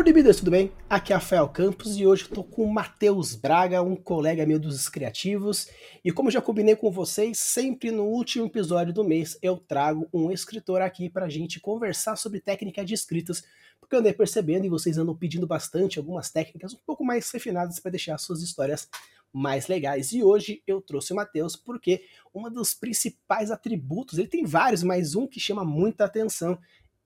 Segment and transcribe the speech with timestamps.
[0.00, 0.72] Alô, Libidas, tudo bem?
[0.88, 4.88] Aqui é Rafael Campos e hoje estou com o Matheus Braga, um colega meu dos
[4.88, 5.68] criativos.
[6.02, 10.30] E como já combinei com vocês, sempre no último episódio do mês eu trago um
[10.30, 13.44] escritor aqui para a gente conversar sobre técnica de escritas,
[13.78, 17.78] porque eu andei percebendo e vocês andam pedindo bastante algumas técnicas um pouco mais refinadas
[17.78, 18.88] para deixar suas histórias
[19.30, 20.12] mais legais.
[20.12, 25.14] E hoje eu trouxe o Matheus porque um dos principais atributos, ele tem vários, mas
[25.14, 26.58] um que chama muita atenção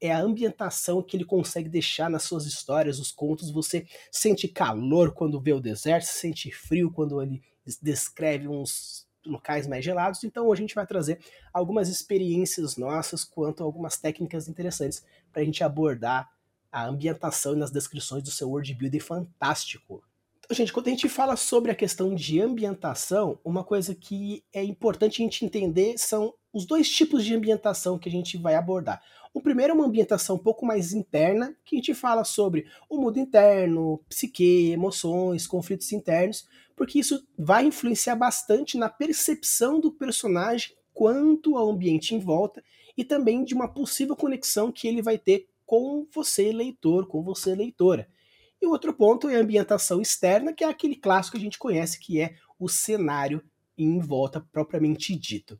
[0.06, 3.50] é a ambientação que ele consegue deixar nas suas histórias, os contos.
[3.50, 7.42] Você sente calor quando vê o deserto, sente frio quando ele
[7.80, 10.22] descreve uns locais mais gelados.
[10.22, 11.18] Então a gente vai trazer
[11.52, 16.30] algumas experiências nossas quanto a algumas técnicas interessantes para a gente abordar
[16.70, 20.02] a ambientação e nas descrições do seu world building fantástico.
[20.38, 24.62] Então, gente, quando a gente fala sobre a questão de ambientação, uma coisa que é
[24.62, 29.02] importante a gente entender são os dois tipos de ambientação que a gente vai abordar.
[29.34, 32.96] O primeiro é uma ambientação um pouco mais interna, que a gente fala sobre o
[32.96, 40.76] mundo interno, psique, emoções, conflitos internos, porque isso vai influenciar bastante na percepção do personagem
[40.92, 42.62] quanto ao ambiente em volta
[42.96, 47.52] e também de uma possível conexão que ele vai ter com você, leitor, com você,
[47.52, 48.08] leitora.
[48.62, 51.58] E o outro ponto é a ambientação externa, que é aquele clássico que a gente
[51.58, 53.42] conhece, que é o cenário
[53.76, 55.58] em volta propriamente dito.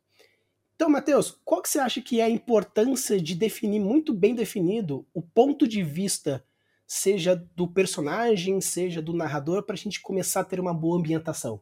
[0.75, 5.05] Então, Matheus, qual que você acha que é a importância de definir muito bem definido
[5.13, 6.43] o ponto de vista,
[6.85, 11.61] seja do personagem, seja do narrador, para a gente começar a ter uma boa ambientação?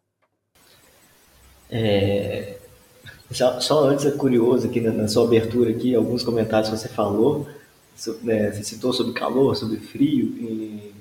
[1.69, 2.57] É...
[3.31, 6.87] Só, só, antes é curioso aqui na, na, sua abertura aqui, alguns comentários que você
[6.87, 7.47] falou,
[8.21, 10.93] né, você citou sobre calor, sobre frio e,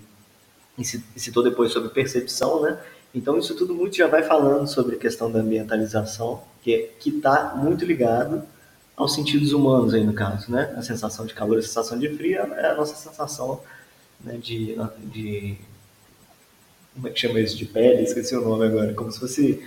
[0.79, 2.81] e citou depois sobre percepção, né?
[3.15, 7.55] Então isso tudo muito já vai falando sobre a questão da ambientalização, que é, está
[7.57, 8.43] muito ligado
[8.97, 10.73] aos sentidos humanos aí no caso, né?
[10.77, 13.61] A sensação de calor, a sensação de frio é a nossa sensação
[14.21, 14.77] né, de,
[15.13, 15.59] de
[16.95, 18.03] como é que chama isso de pele?
[18.03, 19.63] Esqueci o nome agora, como se fosse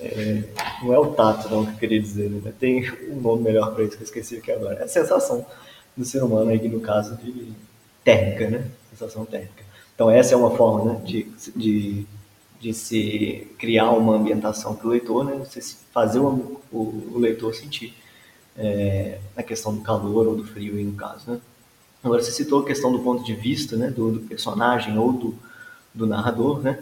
[0.00, 0.42] é,
[0.82, 2.52] não é o tato não que eu queria dizer, né?
[2.58, 4.80] Tem um nome melhor para isso que eu esqueci aqui agora.
[4.80, 5.46] É a sensação
[5.96, 7.52] do ser humano aí no caso de
[8.02, 8.66] térmica, né?
[8.90, 9.62] Sensação térmica.
[9.94, 12.06] Então essa é uma forma né, de, de
[12.62, 15.34] de se criar uma ambientação para o leitor, né?
[15.44, 15.60] Você
[15.92, 17.92] fazer o, o, o leitor sentir
[18.56, 21.40] é, a questão do calor ou do frio, aí, no caso, né?
[22.04, 23.90] Agora, você citou a questão do ponto de vista, né?
[23.90, 25.34] Do, do personagem ou do,
[25.92, 26.78] do narrador, né?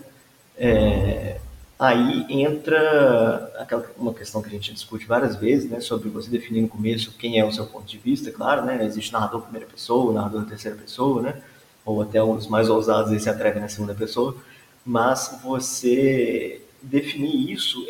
[0.54, 1.40] É,
[1.78, 5.80] aí entra aquela, uma questão que a gente discute várias vezes, né?
[5.80, 8.84] Sobre você definir no começo quem é o seu ponto de vista, claro, né?
[8.84, 11.40] Existe narrador primeira pessoa, narrador terceira pessoa, né?
[11.86, 14.36] Ou até os mais ousados aí se atrevem na segunda pessoa
[14.84, 17.86] mas você definir isso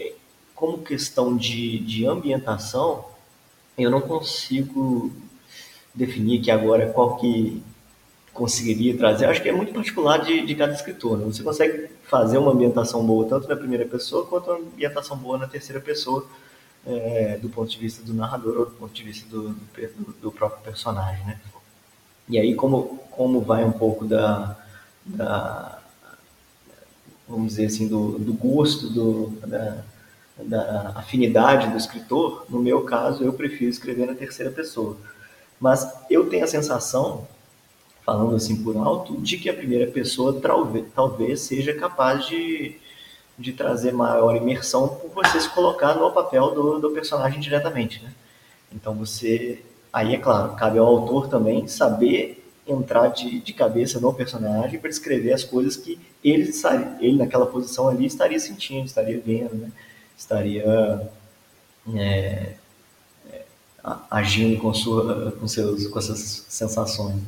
[0.55, 3.07] como questão de, de ambientação,
[3.79, 5.11] eu não consigo
[5.95, 7.63] definir que agora qual que
[8.33, 9.27] conseguiria trazer.
[9.27, 11.19] Acho que é muito particular de, de cada escritor.
[11.19, 11.25] Né?
[11.27, 15.47] Você consegue fazer uma ambientação boa tanto na primeira pessoa quanto uma ambientação boa na
[15.47, 16.27] terceira pessoa,
[16.87, 20.33] é, do ponto de vista do narrador ou do ponto de vista do, do, do
[20.33, 21.25] próprio personagem.
[21.25, 21.41] Né?
[22.29, 24.57] E aí, como, como vai um pouco da,
[25.05, 25.80] da
[27.31, 29.85] vamos dizer assim, do, do gosto, do, da,
[30.37, 34.97] da afinidade do escritor, no meu caso, eu prefiro escrever na terceira pessoa.
[35.61, 37.29] Mas eu tenho a sensação,
[38.05, 42.77] falando assim por alto, de que a primeira pessoa talvez, talvez seja capaz de,
[43.39, 48.03] de trazer maior imersão por você se colocar no papel do, do personagem diretamente.
[48.03, 48.13] Né?
[48.73, 49.63] Então você.
[49.93, 54.91] Aí, é claro, cabe ao autor também saber entrar de, de cabeça no personagem para
[54.91, 56.51] escrever as coisas que ele,
[57.01, 59.73] ele naquela posição ali estaria sentindo, estaria vendo, né?
[60.17, 61.11] estaria
[61.97, 62.55] é,
[63.31, 63.45] é,
[64.11, 67.23] agindo com, sua, com, seus, com essas sensações.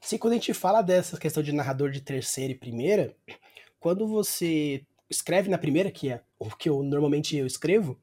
[0.00, 3.14] Sim, quando a gente fala dessa questão de narrador de terceira e primeira,
[3.78, 7.96] quando você escreve na primeira, que é o que eu normalmente eu escrevo,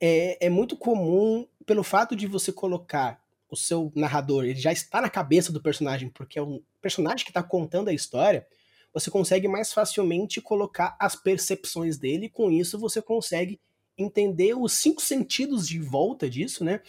[0.00, 3.19] é, é muito comum pelo fato de você colocar
[3.50, 7.30] o seu narrador ele já está na cabeça do personagem, porque é um personagem que
[7.30, 8.46] está contando a história,
[8.92, 13.60] você consegue mais facilmente colocar as percepções dele, com isso você consegue
[13.96, 16.80] entender os cinco sentidos de volta disso, né?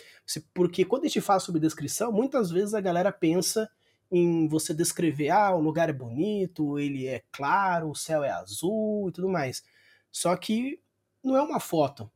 [0.53, 3.69] Porque quando a gente fala sobre descrição, muitas vezes a galera pensa
[4.11, 9.09] em você descrever, ah, o lugar é bonito, ele é claro, o céu é azul
[9.09, 9.63] e tudo mais.
[10.11, 10.81] Só que
[11.23, 12.11] não é uma foto.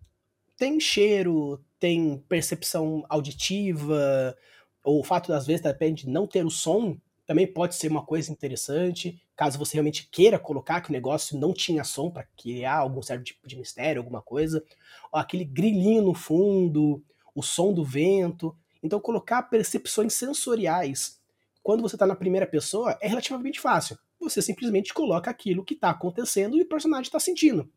[0.57, 4.35] Tem cheiro, tem percepção auditiva,
[4.83, 8.05] ou o fato das vezes depende de não ter o som, também pode ser uma
[8.05, 12.77] coisa interessante, caso você realmente queira colocar que o negócio não tinha som para criar
[12.77, 14.63] algum certo tipo de mistério, alguma coisa,
[15.11, 17.03] ou aquele grilinho no fundo,
[17.33, 18.55] o som do vento.
[18.81, 21.19] Então colocar percepções sensoriais
[21.63, 23.97] quando você está na primeira pessoa, é relativamente fácil.
[24.19, 27.67] Você simplesmente coloca aquilo que está acontecendo e o personagem está sentindo.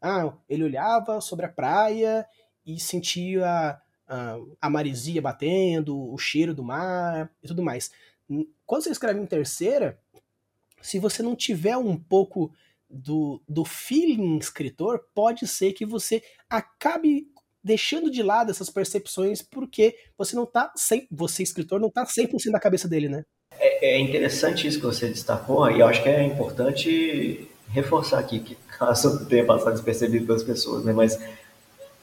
[0.00, 2.26] Ah, ele olhava sobre a praia
[2.64, 7.90] e sentia a, a marisia batendo, o cheiro do mar e tudo mais.
[8.64, 9.98] Quando você escreve em terceira,
[10.80, 12.52] se você não tiver um pouco
[12.88, 17.26] do, do feeling escritor, pode ser que você acabe
[17.62, 22.50] deixando de lado essas percepções porque você não tá sem, você escritor não tá 100%
[22.52, 23.24] na cabeça dele, né?
[23.58, 28.40] É, é, interessante isso que você destacou e eu acho que é importante reforçar aqui
[28.40, 30.92] que caso tenha passado despercebido pelas pessoas, né?
[30.92, 31.18] Mas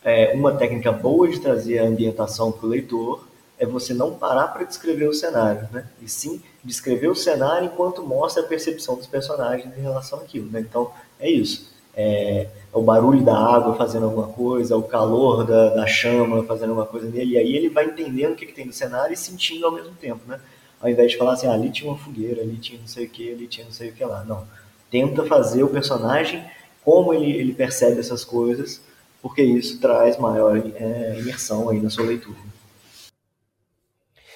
[0.04, 3.24] é, uma técnica boa de trazer a ambientação para o leitor
[3.58, 5.86] é você não parar para descrever o cenário, né?
[6.02, 10.60] E sim descrever o cenário enquanto mostra a percepção dos personagens em relação àquilo, né?
[10.60, 11.72] Então, é isso.
[11.96, 16.72] É, é o barulho da água fazendo alguma coisa, o calor da, da chama fazendo
[16.72, 19.18] alguma coisa nele, e aí ele vai entendendo o que, que tem no cenário e
[19.18, 20.40] sentindo ao mesmo tempo, né?
[20.82, 23.10] Ao invés de falar assim, ah, ali tinha uma fogueira, ali tinha não sei o
[23.10, 24.24] que, ali tinha não sei o que lá.
[24.26, 24.46] Não.
[24.94, 26.46] Tenta fazer o personagem
[26.84, 28.80] como ele, ele percebe essas coisas,
[29.24, 32.38] porque isso traz maior é, imersão aí na sua leitura.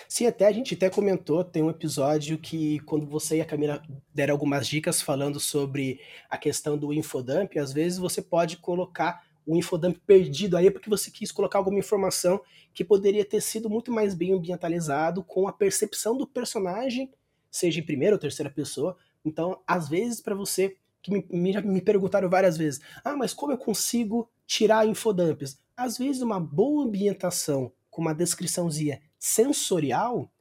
[0.10, 3.84] Sim, até a gente até comentou, tem um episódio que quando você e a Camila
[4.12, 9.56] deram algumas dicas falando sobre a questão do infodump, às vezes você pode colocar o
[9.56, 12.42] infodump perdido aí porque você quis colocar alguma informação
[12.74, 17.12] que poderia ter sido muito mais bem ambientalizado com a percepção do personagem,
[17.52, 18.98] seja em primeira ou terceira pessoa.
[19.28, 23.52] Então, às vezes, para você, que me, me, me perguntaram várias vezes, ah, mas como
[23.52, 25.60] eu consigo tirar infodumps?
[25.76, 30.32] Às vezes, uma boa ambientação com uma descriçãozinha sensorial,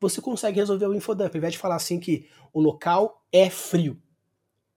[0.00, 1.34] você consegue resolver o infodump.
[1.34, 4.00] Ao invés de falar assim que o local é frio.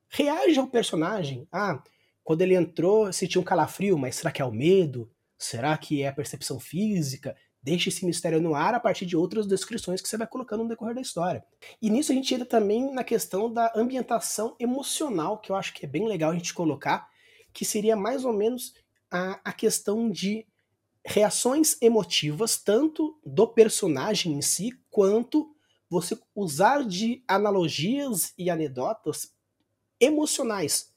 [0.09, 1.47] Reage ao personagem.
[1.51, 1.81] Ah,
[2.24, 5.09] quando ele entrou, sentiu um calafrio, mas será que é o medo?
[5.38, 7.36] Será que é a percepção física?
[7.63, 10.69] Deixe esse mistério no ar a partir de outras descrições que você vai colocando no
[10.69, 11.45] decorrer da história.
[11.81, 15.85] E nisso a gente entra também na questão da ambientação emocional, que eu acho que
[15.85, 17.07] é bem legal a gente colocar,
[17.53, 18.73] que seria mais ou menos
[19.11, 20.47] a, a questão de
[21.05, 25.55] reações emotivas, tanto do personagem em si, quanto
[25.89, 29.33] você usar de analogias e anedotas
[29.99, 30.91] emocionais.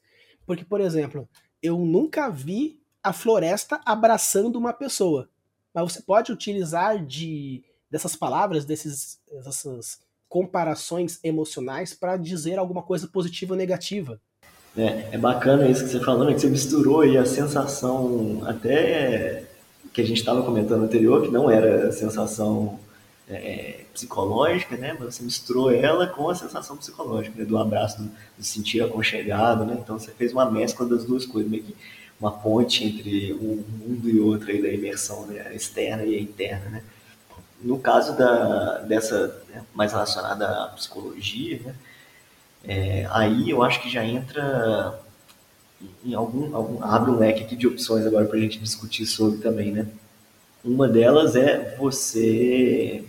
[0.45, 1.27] Porque, por exemplo,
[1.61, 5.29] eu nunca vi a floresta abraçando uma pessoa.
[5.75, 7.61] Mas você pode utilizar de
[7.91, 14.19] dessas palavras, desses, dessas comparações emocionais para dizer alguma coisa positiva ou negativa.
[14.77, 16.33] É, é bacana isso que você falou, né?
[16.33, 19.43] que você misturou aí a sensação até
[19.93, 22.77] que a gente estava comentando anterior, que não era sensação
[23.29, 24.95] é, psicológica, né?
[24.99, 27.45] Mas você misturou ela com a sensação psicológica, né?
[27.45, 29.77] do abraço, do, do sentir aconchegado, né?
[29.81, 31.75] Então você fez uma mescla das duas coisas, meio que
[32.19, 35.53] uma ponte entre um mundo e outro aí da imersão né?
[35.53, 36.83] externa e interna, né?
[37.61, 39.63] No caso da, dessa, né?
[39.73, 41.75] mais relacionada à psicologia, né?
[42.67, 44.99] É, aí eu acho que já entra
[46.03, 49.39] em algum, algum abre um leque aqui de opções agora para a gente discutir sobre
[49.39, 49.87] também, né?
[50.63, 53.03] Uma delas é você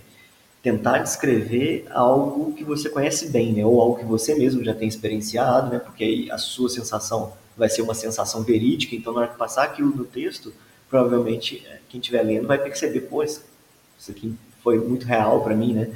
[0.62, 3.64] tentar descrever algo que você conhece bem, né?
[3.64, 5.78] Ou algo que você mesmo já tem experienciado, né?
[5.78, 9.64] Porque aí a sua sensação vai ser uma sensação verídica, então na hora que passar
[9.64, 10.52] aquilo no texto,
[10.88, 13.40] provavelmente é, quem estiver lendo vai perceber, pô, isso
[14.08, 15.90] aqui foi muito real para mim, né?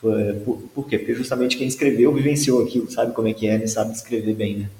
[0.00, 0.98] Por, por, quê?
[0.98, 3.66] Porque justamente quem escreveu vivenciou aquilo, sabe como é que é, né?
[3.66, 4.70] sabe escrever bem, né?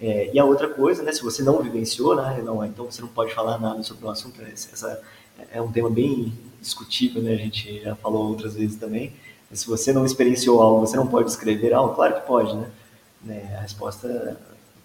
[0.00, 3.08] É, e a outra coisa, né, se você não vivenciou, né, não, então você não
[3.08, 4.40] pode falar nada sobre o assunto.
[4.40, 5.02] Né, essa
[5.52, 9.12] é um tema bem discutível, né, a gente já falou outras vezes também.
[9.50, 11.94] Mas se você não experienciou algo, você não pode escrever algo?
[11.94, 12.70] Claro que pode, né?
[13.22, 14.40] né a resposta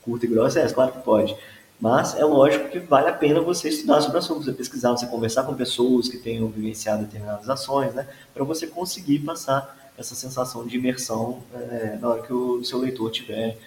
[0.05, 1.35] curta e grossa é claro que pode.
[1.81, 5.05] Mas é lógico que vale a pena você estudar sobre o assunto, você pesquisar, você
[5.07, 8.07] conversar com pessoas que tenham vivenciado determinadas ações, né?
[8.33, 13.11] Para você conseguir passar essa sensação de imersão é, na hora que o seu leitor
[13.11, 13.57] tiver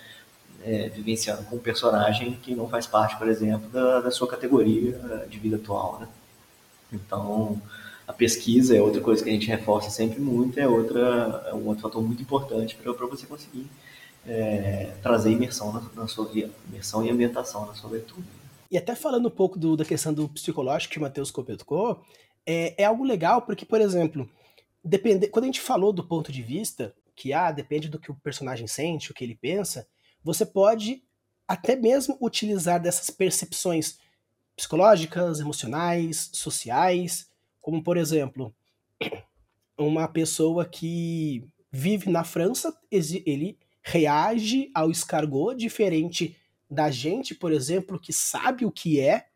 [0.64, 4.98] é, vivenciando com um personagem que não faz parte, por exemplo, da, da sua categoria
[5.10, 6.08] é, de vida atual, né?
[6.92, 7.60] Então,
[8.06, 11.66] a pesquisa é outra coisa que a gente reforça sempre muito, é, outra, é um
[11.66, 13.66] outro fator muito importante para você conseguir
[14.26, 16.30] é, trazer imersão na, na, sua
[16.68, 18.26] imersão e ambientação na sua leitura.
[18.70, 22.04] E até falando um pouco do, da questão do psicológico que o Matheus comentou,
[22.44, 24.28] é, é algo legal porque, por exemplo,
[24.84, 28.14] depende, quando a gente falou do ponto de vista, que ah, depende do que o
[28.14, 29.86] personagem sente, o que ele pensa,
[30.22, 31.02] você pode
[31.46, 33.98] até mesmo utilizar dessas percepções
[34.54, 38.54] psicológicas, emocionais, sociais, como por exemplo,
[39.78, 46.36] uma pessoa que vive na França, ele reage ao escargot diferente
[46.70, 49.26] da gente, por exemplo, que sabe o que é,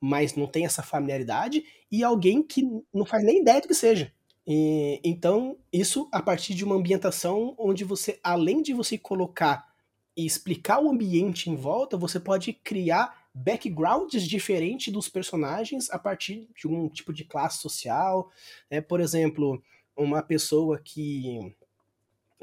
[0.00, 4.12] mas não tem essa familiaridade, e alguém que não faz nem ideia do que seja.
[4.46, 9.68] E, então, isso a partir de uma ambientação onde você, além de você colocar
[10.16, 16.48] e explicar o ambiente em volta, você pode criar backgrounds diferentes dos personagens a partir
[16.56, 18.30] de um tipo de classe social.
[18.70, 18.80] Né?
[18.80, 19.62] Por exemplo,
[19.96, 21.54] uma pessoa que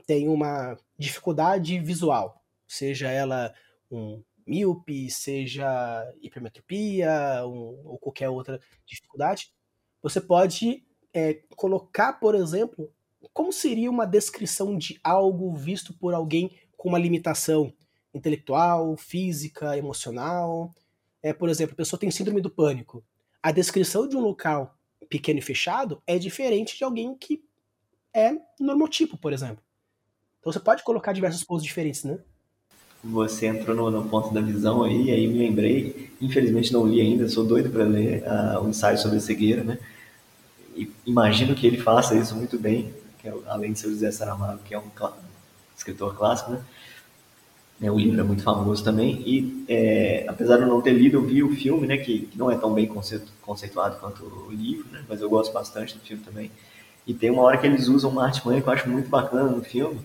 [0.05, 3.53] tem uma dificuldade visual, seja ela
[3.89, 5.67] um míope, seja
[6.21, 9.51] hipermetropia um, ou qualquer outra dificuldade,
[10.01, 12.91] você pode é, colocar, por exemplo,
[13.33, 17.73] como seria uma descrição de algo visto por alguém com uma limitação
[18.13, 20.73] intelectual, física, emocional.
[21.21, 23.03] É, por exemplo, a pessoa tem síndrome do pânico.
[23.41, 24.77] A descrição de um local
[25.09, 27.43] pequeno e fechado é diferente de alguém que
[28.13, 29.63] é normotipo, por exemplo.
[30.47, 32.19] Então você pode colocar diversos pontos diferentes, né?
[33.03, 36.09] Você entrou no, no ponto da visão aí, aí me lembrei.
[36.21, 39.77] Infelizmente não li ainda, sou doido para ler uh, um ensaio sobre a cegueira, né?
[40.73, 42.93] E imagino que ele faça isso muito bem,
[43.25, 44.89] é, além de ser o José Saramago, que é um
[45.75, 46.61] escritor clássico, né?
[47.81, 51.17] É, o livro é muito famoso também e é, apesar de eu não ter lido,
[51.17, 52.89] eu vi o filme, né, que, que não é tão bem
[53.41, 56.49] conceituado quanto o livro, né, mas eu gosto bastante do filme também.
[57.05, 59.63] E tem uma hora que eles usam uma artimanha que eu acho muito bacana no
[59.63, 59.99] filme,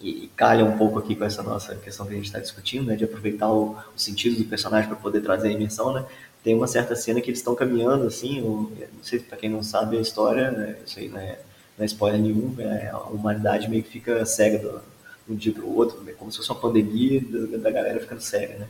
[0.00, 2.96] e calha um pouco aqui com essa nossa questão que a gente está discutindo, né,
[2.96, 6.04] de aproveitar o, o sentido do personagem para poder trazer a imersão, né.
[6.42, 8.70] Tem uma certa cena que eles estão caminhando assim, não
[9.02, 11.38] sei para quem não sabe a história, né, isso aí não é,
[11.76, 14.80] não é spoiler nenhum, é, a humanidade meio que fica cega do,
[15.26, 17.98] de um dia para o outro, né, como se fosse uma pandemia da, da galera
[17.98, 18.68] ficando cega, né.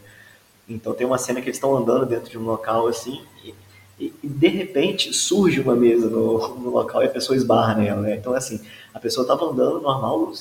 [0.66, 3.54] Então tem uma cena que eles estão andando dentro de um local assim e,
[3.98, 8.16] e de repente surge uma mesa no, no, local e a pessoa esbarra nela, né?
[8.16, 8.60] Então assim,
[8.98, 10.32] a pessoa estava andando normal,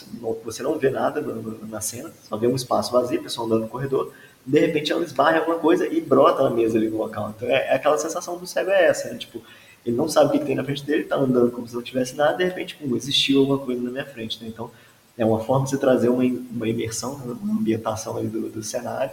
[0.43, 1.21] você não vê nada
[1.69, 4.11] na cena, só vê um espaço vazio, a pessoa andando no corredor,
[4.43, 7.33] de repente ela esbarra em alguma coisa e brota na mesa ali no local.
[7.35, 9.17] Então é, é aquela sensação do cego é essa, né?
[9.19, 9.41] Tipo,
[9.85, 12.15] ele não sabe o que, tem na frente dele, está andando como se não tivesse
[12.15, 14.49] nada, de repente, pum, existiu alguma coisa na minha frente, né?
[14.49, 14.71] Então
[15.15, 19.11] é uma forma de você trazer uma, uma imersão, uma ambientação ali do, do cenário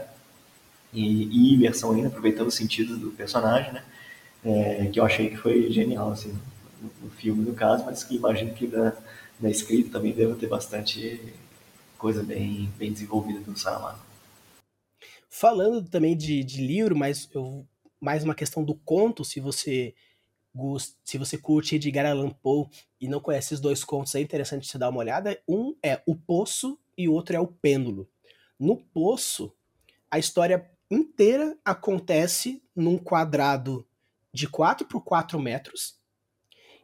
[0.90, 3.82] e, e imersão ainda, aproveitando os sentidos do personagem, né?
[4.42, 6.34] É, que eu achei que foi genial, assim,
[7.02, 8.92] no, filme, no caso, mas que imagino que na,
[9.40, 11.20] na escrita também deva ter bastante
[11.98, 13.98] coisa bem, bem desenvolvida do Saramago.
[15.28, 17.66] Falando também de, de livro, mas eu,
[18.00, 19.94] mais uma questão do conto, se você
[21.04, 22.68] se você curte Edgar Allan Poe
[23.00, 25.36] e não conhece esses dois contos, é interessante você dar uma olhada.
[25.48, 28.08] Um é O Poço e o outro é O Pêndulo.
[28.56, 29.52] No Poço,
[30.08, 33.84] a história inteira acontece num quadrado
[34.32, 35.98] de 4 por 4 metros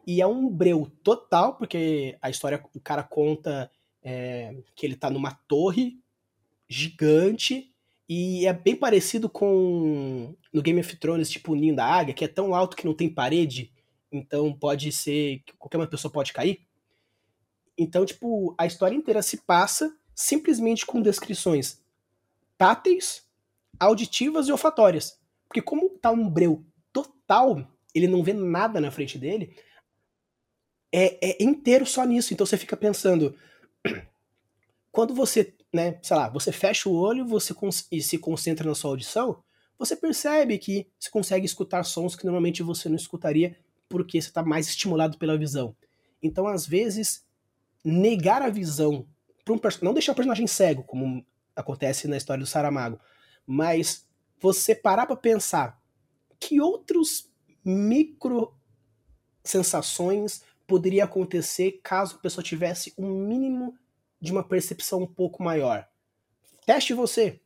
[0.05, 3.71] e é um breu total, porque a história, o cara conta
[4.03, 5.99] é, que ele tá numa torre
[6.67, 7.71] gigante
[8.07, 12.25] e é bem parecido com no Game of Thrones, tipo o Ninho da Águia, que
[12.25, 13.71] é tão alto que não tem parede,
[14.11, 16.61] então pode ser que qualquer uma pessoa pode cair.
[17.77, 21.81] Então, tipo, a história inteira se passa simplesmente com descrições
[22.57, 23.25] táteis,
[23.79, 25.19] auditivas e olfatórias.
[25.47, 29.55] Porque como tá um breu total, ele não vê nada na frente dele,
[30.91, 32.33] é, é inteiro só nisso.
[32.33, 33.35] Então você fica pensando,
[34.91, 37.55] quando você né, sei lá, você fecha o olho você
[37.91, 39.41] e se concentra na sua audição,
[39.77, 43.57] você percebe que você consegue escutar sons que normalmente você não escutaria
[43.87, 45.75] porque você está mais estimulado pela visão.
[46.21, 47.25] Então, às vezes,
[47.83, 49.07] negar a visão
[49.43, 52.99] para um não deixar o personagem cego, como acontece na história do Saramago,
[53.45, 54.07] mas
[54.39, 55.81] você parar para pensar
[56.39, 57.29] que outros
[57.65, 58.55] micro
[59.43, 63.77] sensações poderia acontecer caso a pessoa tivesse um mínimo
[64.21, 65.85] de uma percepção um pouco maior.
[66.65, 67.41] Teste você.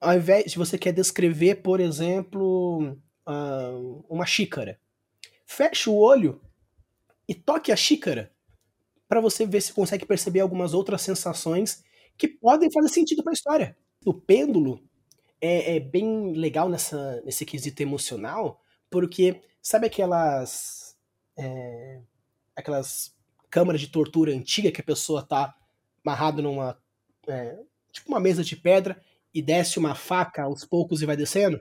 [0.00, 4.78] Ao invés de você quer descrever, por exemplo, uh, uma xícara,
[5.44, 6.40] feche o olho
[7.28, 8.32] e toque a xícara
[9.08, 11.82] para você ver se consegue perceber algumas outras sensações
[12.16, 13.76] que podem fazer sentido para a história.
[14.06, 14.80] O pêndulo
[15.40, 20.96] é, é, bem legal nessa, nesse quesito emocional, porque sabe aquelas
[21.36, 22.02] é,
[22.56, 23.14] aquelas
[23.50, 25.54] câmaras de tortura antiga que a pessoa tá
[26.04, 26.78] amarrado numa.
[27.26, 27.58] É,
[27.92, 29.00] tipo uma mesa de pedra
[29.32, 31.60] e desce uma faca aos poucos e vai descendo?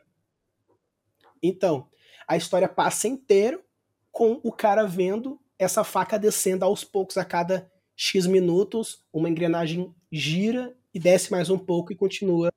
[1.41, 1.89] Então,
[2.27, 3.63] a história passa inteiro
[4.11, 9.93] com o cara vendo essa faca descendo aos poucos a cada X minutos, uma engrenagem
[10.11, 12.51] gira e desce mais um pouco e continua.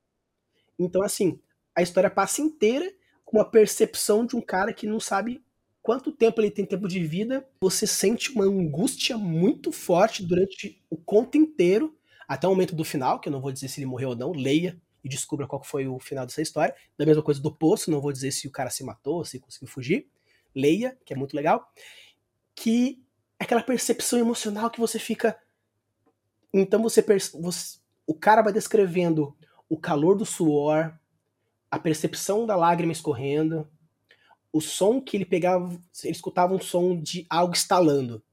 [0.77, 1.39] Então, assim,
[1.75, 2.91] a história passa inteira
[3.23, 5.44] com a percepção de um cara que não sabe
[5.85, 10.97] quanto tempo ele tem tempo de vida, você sente uma angústia muito forte durante o
[10.97, 11.95] conto inteiro,
[12.27, 14.31] até o momento do final, que eu não vou dizer se ele morreu ou não,
[14.31, 16.73] leia e descubra qual foi o final dessa história.
[16.97, 19.67] Da mesma coisa do poço, não vou dizer se o cara se matou, se conseguiu
[19.67, 20.07] fugir.
[20.55, 21.71] Leia, que é muito legal.
[22.55, 22.99] Que
[23.37, 25.39] aquela percepção emocional que você fica.
[26.51, 27.05] Então você,
[27.39, 27.77] você
[28.07, 29.37] o cara vai descrevendo
[29.69, 30.97] o calor do suor,
[31.69, 33.69] a percepção da lágrima escorrendo,
[34.55, 35.67] o som que ele pegava,
[36.01, 38.23] ele escutava um som de algo estalando.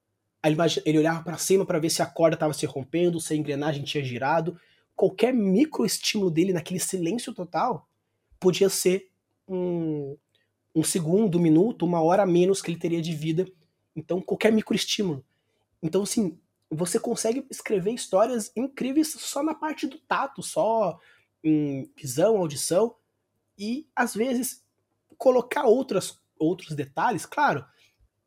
[0.40, 3.36] Aí ele, olhava para cima para ver se a corda estava se rompendo, se a
[3.36, 4.56] engrenagem tinha girado.
[4.94, 7.88] Qualquer micro estímulo dele naquele silêncio total
[8.38, 9.10] podia ser
[9.48, 10.16] um,
[10.72, 13.44] um segundo, um minuto, uma hora a menos que ele teria de vida.
[13.96, 15.24] Então, qualquer microestímulo.
[15.82, 16.38] Então, assim,
[16.70, 21.00] você consegue escrever histórias incríveis só na parte do tato, só
[21.42, 22.94] em visão, audição,
[23.58, 24.61] e às vezes
[25.18, 27.64] colocar outras, outros detalhes, claro,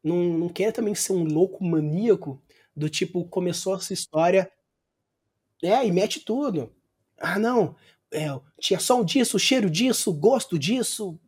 [0.03, 2.41] não, não quer também ser um louco maníaco
[2.75, 4.51] do tipo, começou essa história,
[5.63, 6.71] é, e mete tudo.
[7.17, 7.75] Ah, não,
[8.11, 8.27] é,
[8.59, 11.19] tinha som disso, cheiro disso, gosto disso,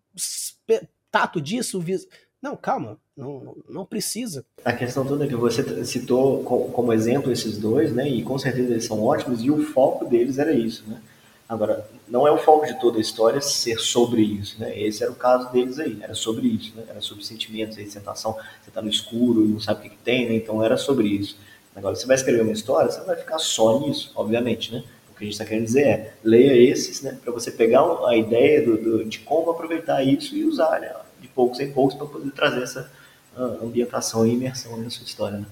[1.11, 2.07] tato disso, vis...
[2.41, 4.45] Não, calma, não, não precisa.
[4.63, 8.07] A questão toda é que você citou como exemplo esses dois, né?
[8.07, 11.01] E com certeza eles são ótimos, e o foco deles era isso, né?
[11.49, 14.77] Agora, não é o foco de toda a história ser sobre isso, né?
[14.77, 16.83] Esse era o caso deles aí, era sobre isso, né?
[16.89, 20.27] Era sobre sentimentos, aí, sensação, você tá no escuro não sabe o que, que tem,
[20.27, 20.35] né?
[20.35, 21.37] Então era sobre isso.
[21.73, 24.83] Agora, você vai escrever uma história, você vai ficar só nisso, obviamente, né?
[25.09, 27.17] O que a gente está querendo dizer é, leia esses, né?
[27.23, 30.93] Para você pegar a ideia do, do, de como aproveitar isso e usar, né?
[31.21, 32.91] De poucos em poucos para poder trazer essa
[33.37, 35.45] uh, ambientação e imersão na sua história, né?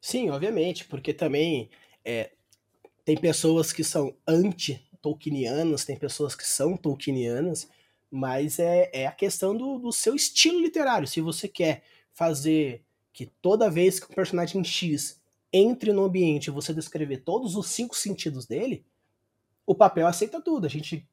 [0.00, 1.70] Sim, obviamente, porque também
[2.04, 2.30] é,
[3.04, 7.68] tem pessoas que são anti-Tolkienianas, tem pessoas que são Tolkienianas,
[8.10, 11.06] mas é, é a questão do, do seu estilo literário.
[11.06, 15.20] Se você quer fazer que toda vez que o personagem X
[15.52, 18.84] entre no ambiente você descrever todos os cinco sentidos dele,
[19.66, 20.66] o papel aceita tudo.
[20.66, 21.08] A gente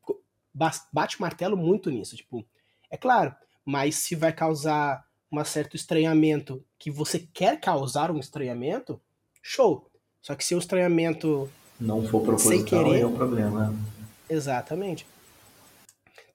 [0.91, 2.15] bate martelo muito nisso.
[2.15, 2.45] Tipo,
[2.89, 8.99] é claro, mas se vai causar um certo estranhamento que você quer causar um estranhamento,
[9.41, 9.89] show.
[10.21, 13.73] Só que se o estranhamento não for proposital, querer, é um problema.
[14.29, 15.05] Exatamente.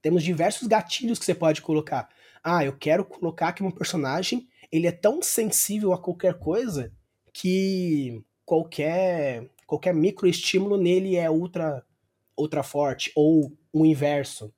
[0.01, 2.09] Temos diversos gatilhos que você pode colocar.
[2.43, 6.93] Ah, eu quero colocar que um personagem ele é tão sensível a qualquer coisa
[7.33, 11.85] que qualquer qualquer microestímulo nele é ultra
[12.37, 14.53] ultra forte ou o inverso.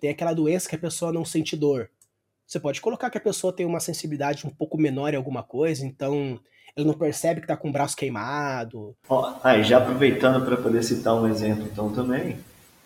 [0.00, 1.90] Tem aquela doença que a pessoa não sente dor.
[2.46, 5.86] Você pode colocar que a pessoa tem uma sensibilidade um pouco menor em alguma coisa,
[5.86, 6.40] então
[6.76, 8.94] ele não percebe que está com o braço queimado.
[9.08, 12.38] Oh, ah, já aproveitando para poder citar um exemplo então também,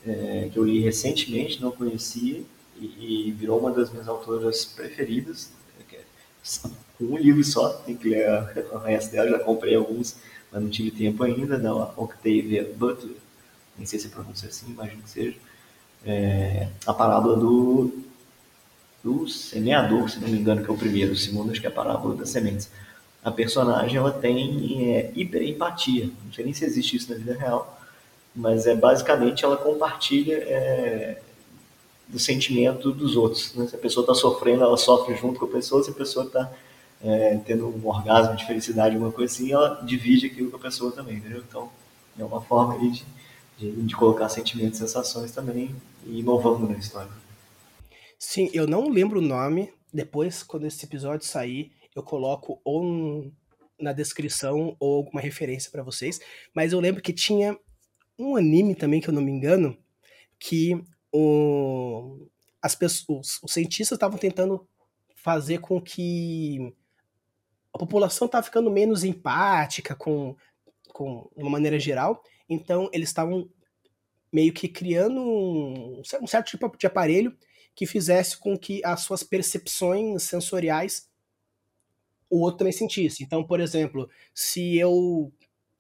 [0.07, 2.43] é, que eu li recentemente, não conhecia,
[2.77, 5.53] e, e, virou uma das minhas autoras preferidas.
[5.91, 8.29] É um livro só, tem que ler
[8.73, 10.17] o resto dela, já comprei alguns,
[10.51, 13.17] mas não tive tempo ainda, da Octavia Butler,
[13.77, 15.37] nem sei se pronuncia assim, imagino que seja.
[16.07, 17.93] É, a parábola do,
[19.03, 21.71] do semeador, se não me engano, que é o primeiro, o segundo acho que é
[21.71, 22.71] a parábola das sementes
[23.25, 26.11] a personagem ela tem é, hiperempatia.
[26.25, 27.81] Não sei nem se existe isso na vida real,
[28.37, 31.23] mas é basicamente ela compartilha é,
[32.07, 33.55] do sentimento dos outros.
[33.55, 33.67] Né?
[33.67, 35.83] Se a pessoa está sofrendo, ela sofre junto com a pessoa.
[35.83, 36.53] Se a pessoa está
[37.03, 40.93] é, tendo um orgasmo de felicidade, alguma coisa assim, ela divide aquilo com a pessoa
[40.93, 41.43] também, entendeu?
[41.49, 41.71] Então
[42.19, 43.03] é uma forma de,
[43.57, 45.75] de, de colocar sentimentos, sensações também
[46.07, 47.11] e inovando na história.
[48.19, 49.73] Sim, eu não lembro o nome.
[49.93, 53.33] Depois, quando esse episódio sair, eu coloco ou um,
[53.79, 56.21] na descrição ou alguma referência para vocês.
[56.55, 57.59] Mas eu lembro que tinha
[58.19, 59.77] um anime também, que eu não me engano,
[60.39, 62.29] que o,
[62.61, 64.67] as pessoas, os cientistas estavam tentando
[65.15, 66.75] fazer com que
[67.73, 70.37] a população estava ficando menos empática com,
[70.93, 72.23] com de uma maneira geral.
[72.49, 73.49] Então eles estavam
[74.33, 77.37] meio que criando um, um certo tipo de aparelho
[77.75, 81.09] que fizesse com que as suas percepções sensoriais
[82.35, 83.23] o outro também sentisse.
[83.23, 85.33] Então, por exemplo, se eu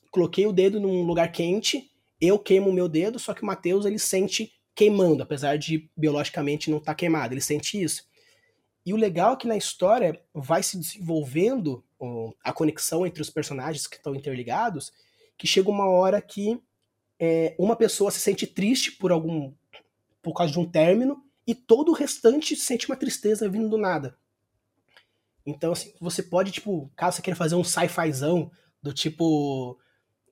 [0.08, 1.90] coloquei o dedo num lugar quente,
[2.20, 6.70] eu queimo o meu dedo, só que o Matheus ele sente queimando, apesar de biologicamente
[6.70, 8.04] não estar tá queimado, ele sente isso.
[8.86, 11.82] E o legal é que na história vai se desenvolvendo
[12.44, 14.92] a conexão entre os personagens que estão interligados,
[15.36, 16.60] que chega uma hora que
[17.18, 19.52] é, uma pessoa se sente triste por algum
[20.22, 24.16] por causa de um término e todo o restante sente uma tristeza vindo do nada.
[25.46, 28.50] Então, assim, você pode, tipo, caso você queira fazer um sci-fizão,
[28.82, 29.78] do tipo,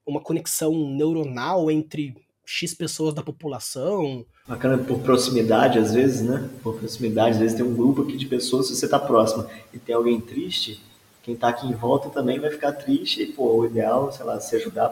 [0.07, 4.27] uma conexão neuronal entre X pessoas da população.
[4.47, 6.51] Bacana por proximidade, às vezes, né?
[6.63, 9.79] Por proximidade, às vezes tem um grupo aqui de pessoas, se você tá próximo e
[9.79, 10.81] tem alguém triste,
[11.23, 14.41] quem tá aqui em volta também vai ficar triste, e, pô, o ideal, sei lá,
[14.41, 14.89] se ajudar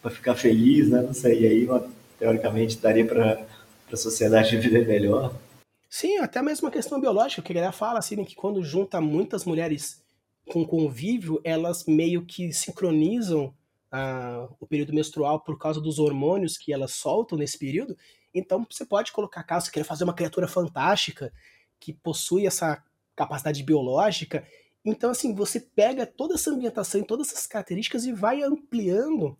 [0.00, 1.02] para ficar feliz, né?
[1.02, 1.68] Não sei, e aí,
[2.18, 3.44] teoricamente, daria para
[3.92, 5.34] a sociedade viver melhor.
[5.90, 9.00] Sim, até mesmo a questão biológica, que a galera fala assim, né, que quando junta
[9.00, 10.04] muitas mulheres
[10.50, 13.54] com convívio, elas meio que sincronizam
[13.90, 17.96] ah, o período menstrual por causa dos hormônios que elas soltam nesse período.
[18.34, 21.32] Então você pode colocar, caso você queira fazer uma criatura fantástica
[21.80, 22.82] que possui essa
[23.16, 24.46] capacidade biológica,
[24.84, 29.36] então assim, você pega toda essa ambientação e todas essas características e vai ampliando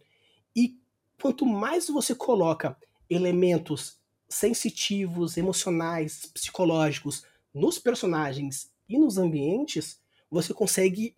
[0.54, 0.76] e
[1.20, 2.76] quanto mais você coloca
[3.08, 3.97] elementos
[4.28, 11.16] sensitivos, emocionais, psicológicos nos personagens e nos ambientes, você consegue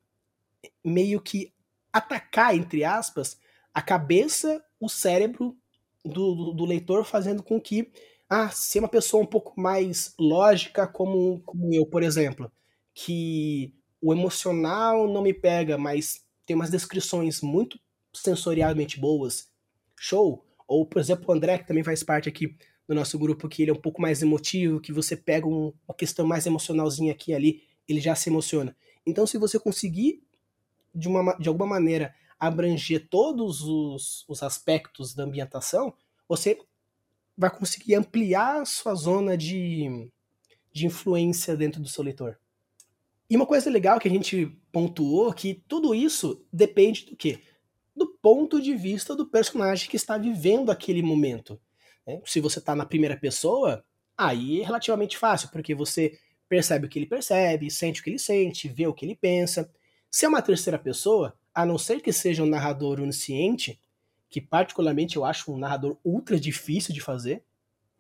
[0.85, 1.53] meio que
[1.93, 3.39] atacar, entre aspas,
[3.75, 5.57] a cabeça, o cérebro
[6.05, 7.91] do, do, do leitor, fazendo com que,
[8.29, 12.51] ah, se uma pessoa um pouco mais lógica, como, como eu, por exemplo,
[12.95, 17.79] que o emocional não me pega, mas tem umas descrições muito
[18.15, 19.49] sensorialmente boas,
[19.99, 20.47] show.
[20.67, 22.57] Ou, por exemplo, o André, que também faz parte aqui
[22.91, 25.95] do nosso grupo, que ele é um pouco mais emotivo, que você pega um, uma
[25.95, 28.77] questão mais emocionalzinha aqui e ali, ele já se emociona.
[29.07, 30.21] Então, se você conseguir,
[30.93, 35.95] de, uma, de alguma maneira, abranger todos os, os aspectos da ambientação,
[36.29, 36.59] você
[37.39, 40.11] vai conseguir ampliar a sua zona de,
[40.73, 42.41] de influência dentro do seu leitor.
[43.31, 47.39] E uma coisa legal que a gente pontuou que tudo isso depende do quê?
[47.95, 51.57] Do ponto de vista do personagem que está vivendo aquele momento.
[52.07, 52.21] Né?
[52.25, 53.85] Se você está na primeira pessoa,
[54.17, 58.19] aí é relativamente fácil, porque você percebe o que ele percebe, sente o que ele
[58.19, 59.71] sente, vê o que ele pensa.
[60.11, 63.81] Se é uma terceira pessoa, a não ser que seja um narrador onisciente,
[64.29, 67.45] que particularmente eu acho um narrador ultra difícil de fazer,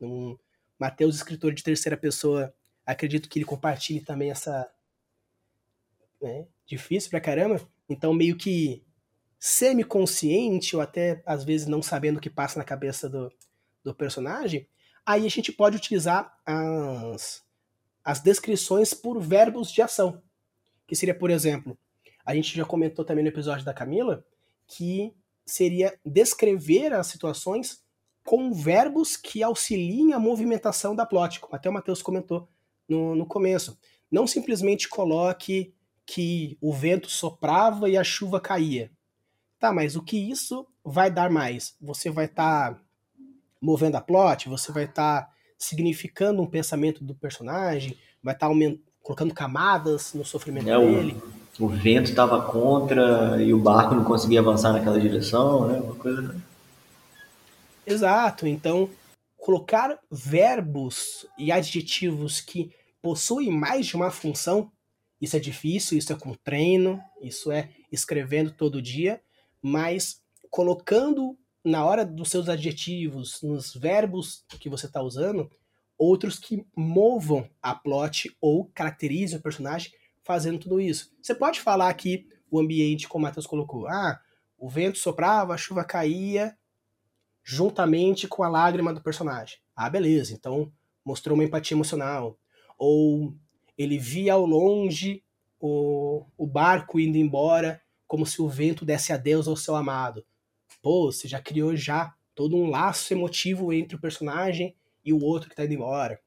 [0.00, 0.36] um
[0.78, 2.54] Mateus, escritor de terceira pessoa,
[2.86, 4.66] acredito que ele compartilhe também essa,
[6.22, 6.46] né?
[6.66, 7.60] Difícil pra caramba.
[7.86, 8.82] Então, meio que
[9.38, 13.30] semi-consciente, ou até às vezes não sabendo o que passa na cabeça do,
[13.82, 14.68] do personagem,
[15.04, 17.42] aí a gente pode utilizar as,
[18.04, 20.22] as descrições por verbos de ação.
[20.86, 21.78] Que seria, por exemplo,
[22.24, 24.24] a gente já comentou também no episódio da Camila,
[24.66, 25.14] que
[25.46, 27.82] seria descrever as situações
[28.24, 32.48] com verbos que auxiliem a movimentação da plot, como até o Matheus comentou
[32.88, 33.78] no, no começo.
[34.10, 38.90] Não simplesmente coloque que o vento soprava e a chuva caía.
[39.58, 41.76] Tá, mas o que isso vai dar mais?
[41.80, 42.82] Você vai estar tá
[43.60, 48.54] movendo a plot, você vai estar tá significando um pensamento do personagem, vai estar tá
[49.02, 51.16] colocando camadas no sofrimento é, dele.
[51.58, 55.78] O, o vento estava contra e o barco não conseguia avançar naquela direção, né?
[55.78, 56.34] Uma coisa.
[57.86, 58.46] Exato.
[58.46, 58.88] Então,
[59.36, 62.70] colocar verbos e adjetivos que
[63.02, 64.70] possuem mais de uma função
[65.20, 69.20] isso é difícil, isso é com treino, isso é escrevendo todo dia,
[69.60, 75.50] mas colocando na hora dos seus adjetivos, nos verbos que você está usando,
[75.98, 79.92] outros que movam a plot ou caracterizem o personagem
[80.22, 81.12] fazendo tudo isso.
[81.20, 83.86] Você pode falar aqui o ambiente, como o Matheus colocou.
[83.86, 84.20] Ah,
[84.58, 86.56] o vento soprava, a chuva caía,
[87.42, 89.58] juntamente com a lágrima do personagem.
[89.74, 90.72] Ah, beleza, então
[91.04, 92.38] mostrou uma empatia emocional.
[92.78, 93.34] Ou
[93.76, 95.22] ele via ao longe
[95.58, 100.24] o, o barco indo embora, como se o vento desse adeus ao seu amado.
[100.82, 105.48] Pô, você já criou já todo um laço emotivo entre o personagem e o outro
[105.48, 106.20] que está indo embora.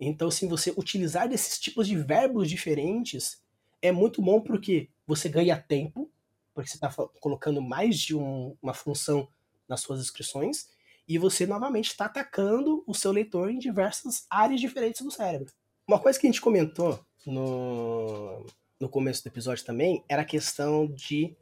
[0.00, 3.42] Então, se você utilizar desses tipos de verbos diferentes,
[3.82, 6.10] é muito bom porque você ganha tempo,
[6.54, 6.88] porque você está
[7.20, 9.28] colocando mais de um, uma função
[9.68, 10.68] nas suas inscrições,
[11.06, 15.52] e você novamente está atacando o seu leitor em diversas áreas diferentes do cérebro.
[15.86, 18.44] Uma coisa que a gente comentou no,
[18.78, 21.34] no começo do episódio também era a questão de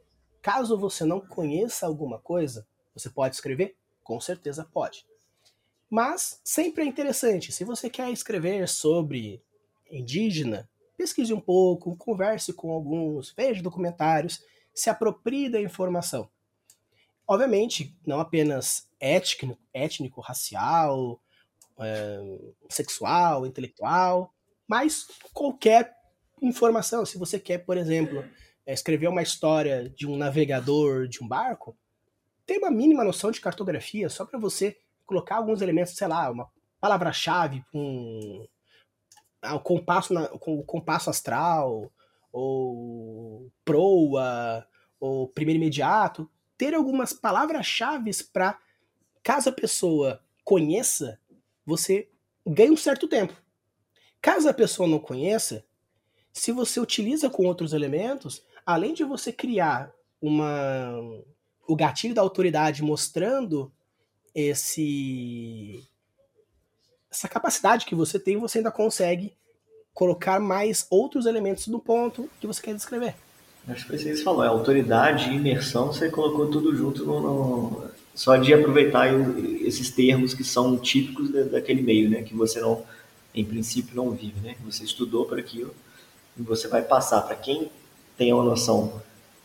[0.47, 3.75] caso você não conheça alguma coisa, você pode escrever?
[4.01, 5.05] Com certeza pode.
[5.89, 9.43] Mas sempre é interessante, se você quer escrever sobre
[9.91, 14.41] indígena, pesquise um pouco, converse com alguns, veja documentários,
[14.73, 16.29] se aproprie da informação.
[17.27, 21.21] Obviamente, não apenas étnico, étnico racial,
[21.77, 24.33] é, sexual, intelectual,
[24.65, 25.93] mas qualquer
[26.41, 28.23] informação, se você quer, por exemplo,
[28.67, 31.75] é, escrever uma história de um navegador de um barco,
[32.45, 36.49] tem uma mínima noção de cartografia só para você colocar alguns elementos, sei lá, uma
[36.81, 38.45] palavra-chave com
[39.41, 41.89] ah, o compasso, na, o compasso astral,
[42.31, 44.67] ou proa,
[44.99, 48.59] ou primeiro imediato, ter algumas palavras-chave para
[49.23, 51.19] caso a pessoa conheça,
[51.65, 52.09] você
[52.45, 53.33] ganha um certo tempo.
[54.21, 55.65] Caso a pessoa não conheça,
[56.33, 59.89] se você utiliza com outros elementos, além de você criar
[60.21, 61.23] uma
[61.65, 63.71] o gatilho da autoridade mostrando
[64.35, 65.83] esse
[67.09, 69.33] essa capacidade que você tem, você ainda consegue
[69.93, 73.15] colocar mais outros elementos no ponto que você quer descrever.
[73.67, 77.05] Acho que foi isso que você falou, é autoridade e imersão, você colocou tudo junto
[77.05, 79.07] no, no, só de aproveitar
[79.61, 82.83] esses termos que são típicos daquele meio, né, que você não,
[83.33, 85.73] em princípio, não vive, né, você estudou para aquilo
[86.37, 87.69] e você vai passar para quem
[88.17, 89.01] tem uma noção,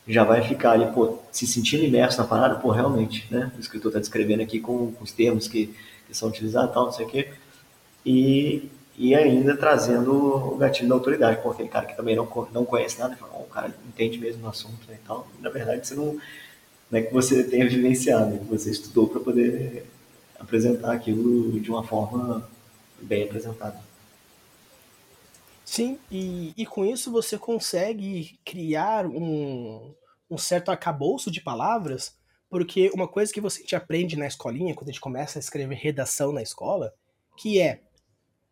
[0.07, 3.89] já vai ficar ali, pô, se sentindo imerso na parada, pô, realmente, né, o escritor
[3.89, 5.73] está descrevendo aqui com, com os termos que,
[6.07, 7.29] que são utilizados, tal, não sei o quê,
[8.05, 10.13] e e ainda trazendo
[10.53, 13.41] o gatilho da autoridade, com aquele cara que também não, não conhece nada, fala, oh,
[13.41, 15.27] o cara entende mesmo o assunto né, e tal.
[15.39, 16.17] Na verdade, você não,
[16.91, 19.85] não é que você tenha vivenciado, é que você estudou para poder
[20.39, 22.47] apresentar aquilo de uma forma
[23.01, 23.79] bem apresentada.
[25.73, 29.95] Sim, e, e com isso você consegue criar um,
[30.29, 32.15] um certo arcabouço de palavras,
[32.47, 35.73] porque uma coisa que você te aprende na escolinha, quando a gente começa a escrever
[35.73, 36.93] redação na escola,
[37.35, 37.81] que é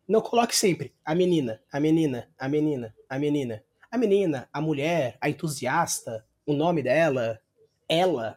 [0.08, 3.62] não coloque sempre a menina, a menina, a menina, a menina.
[3.88, 7.40] A menina, a mulher, a entusiasta, o nome dela,
[7.88, 8.36] ela.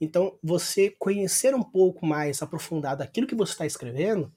[0.00, 4.32] Então, você conhecer um pouco mais aprofundado aquilo que você está escrevendo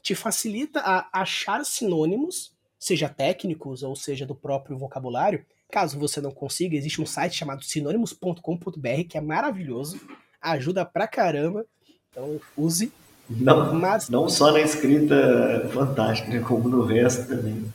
[0.00, 2.55] te facilita a achar sinônimos,
[2.86, 5.44] seja técnicos ou seja do próprio vocabulário.
[5.72, 10.00] Caso você não consiga, existe um site chamado sinônimos.com.br que é maravilhoso,
[10.40, 11.66] ajuda pra caramba.
[12.08, 12.92] Então, use
[13.28, 14.08] não, Mas...
[14.08, 17.74] não só na escrita fantástica, né, como no resto também.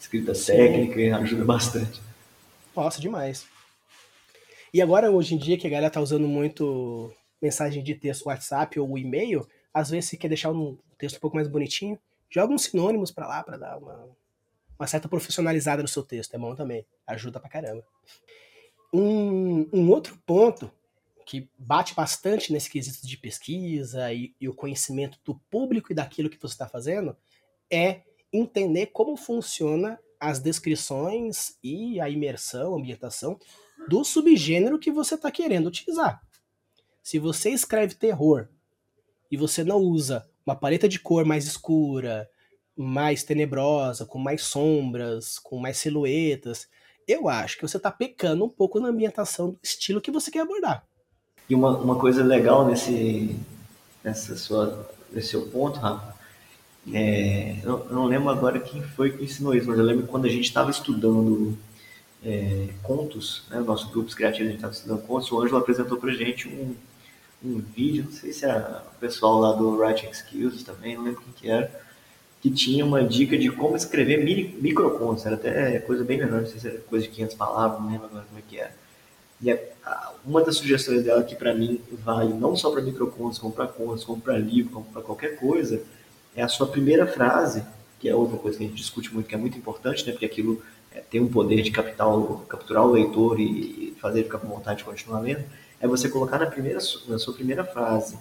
[0.00, 2.02] Escrita técnica ajuda bastante.
[2.74, 3.46] Nossa, demais.
[4.74, 8.80] E agora, hoje em dia, que a galera tá usando muito mensagem de texto WhatsApp
[8.80, 11.96] ou e-mail, às vezes você quer deixar um texto um pouco mais bonitinho,
[12.28, 14.08] joga uns sinônimos para lá para dar uma,
[14.82, 16.34] uma certa profissionalizada no seu texto.
[16.34, 16.84] É bom também.
[17.06, 17.86] Ajuda pra caramba.
[18.92, 20.70] Um, um outro ponto
[21.24, 26.28] que bate bastante nesse quesito de pesquisa e, e o conhecimento do público e daquilo
[26.28, 27.16] que você está fazendo,
[27.70, 33.38] é entender como funciona as descrições e a imersão, a ambientação
[33.88, 36.20] do subgênero que você está querendo utilizar.
[37.02, 38.48] Se você escreve terror
[39.30, 42.28] e você não usa uma paleta de cor mais escura,
[42.76, 46.68] mais tenebrosa, com mais sombras, com mais silhuetas,
[47.06, 50.40] eu acho que você está pecando um pouco na ambientação do estilo que você quer
[50.40, 50.84] abordar.
[51.48, 53.36] E uma, uma coisa legal nesse,
[54.02, 56.14] nessa sua, nesse seu ponto, Rafa,
[56.92, 60.30] é, eu, não lembro agora quem foi que ensinou isso, mas eu lembro quando a
[60.30, 61.56] gente estava estudando
[62.24, 66.12] é, contos, né, nosso grupo criativo, a gente estava estudando contos, o Ângelo apresentou para
[66.12, 66.74] gente um,
[67.44, 71.22] um vídeo, não sei se era o pessoal lá do Writing Skills também, não lembro
[71.22, 71.70] quem que era,
[72.42, 74.18] que tinha uma dica de como escrever
[74.60, 77.88] microcontos, era até coisa bem menor, não sei se era coisa de 500 palavras, não
[77.88, 78.74] lembro agora como é que era.
[79.40, 83.52] E a, uma das sugestões dela que para mim vale não só para microcontos, como
[83.52, 85.84] para contos, como para livro, como para qualquer coisa,
[86.34, 87.62] é a sua primeira frase,
[88.00, 90.10] que é outra coisa que a gente discute muito, que é muito importante, né?
[90.10, 90.60] Porque aquilo
[90.92, 94.48] é, tem um poder de capital, capturar o leitor e, e fazer ele ficar com
[94.48, 95.44] vontade de continuar lendo.
[95.80, 98.18] É você colocar na primeira, na sua primeira frase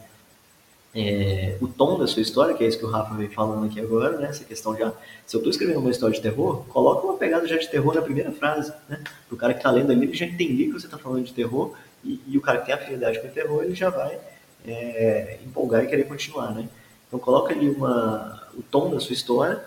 [0.94, 3.80] é, o tom da sua história, que é isso que o Rafa veio falando aqui
[3.80, 4.28] agora, né?
[4.28, 4.92] Essa questão já.
[5.26, 8.02] Se eu estou escrevendo uma história de terror, coloca uma pegada já de terror na
[8.02, 9.02] primeira frase, né?
[9.32, 11.74] O cara que está lendo ali, ele já entender que você está falando de terror,
[12.04, 14.20] e, e, o cara que tem afinidade com o terror, ele já vai
[14.66, 16.68] é, empolgar e querer continuar, né?
[17.08, 19.64] Então coloca ali uma, o tom da sua história.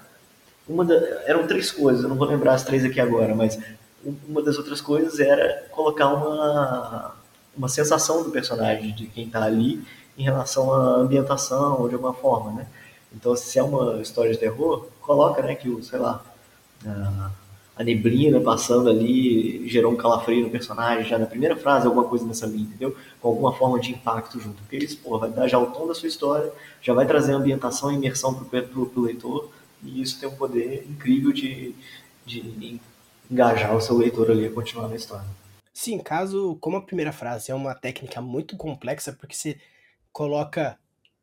[0.68, 0.94] Uma da,
[1.26, 3.58] eram três coisas, eu não vou lembrar as três aqui agora, mas
[4.28, 7.14] uma das outras coisas era colocar uma,
[7.56, 9.82] uma sensação do personagem, de quem está ali,
[10.16, 12.66] em relação à ambientação ou de alguma forma, né?
[13.14, 16.24] Então, se é uma história de terror, coloca, né, que o, sei lá,
[17.76, 22.24] a neblina passando ali gerou um calafrio no personagem já na primeira frase, alguma coisa
[22.24, 22.96] nessa linha, entendeu?
[23.20, 24.62] Com alguma forma de impacto junto.
[24.62, 27.90] Porque isso, pô, vai dar já o tom da sua história, já vai trazer ambientação
[27.90, 29.50] e imersão pro, pro, pro leitor,
[29.82, 31.74] e isso tem um poder incrível de,
[32.24, 32.80] de
[33.30, 35.26] engajar o seu leitor ali a continuar na história.
[35.72, 39.56] Sim, caso, como a primeira frase é uma técnica muito complexa, porque você
[40.14, 40.78] coloca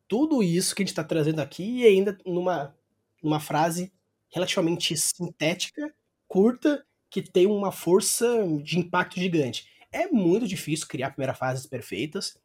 [0.06, 2.76] tudo isso que a gente está trazendo aqui e ainda numa,
[3.24, 3.92] numa frase
[4.30, 5.92] relativamente sintética,
[6.28, 9.66] curta, que tem uma força de impacto gigante.
[9.92, 12.38] É muito difícil criar primeiras frases perfeitas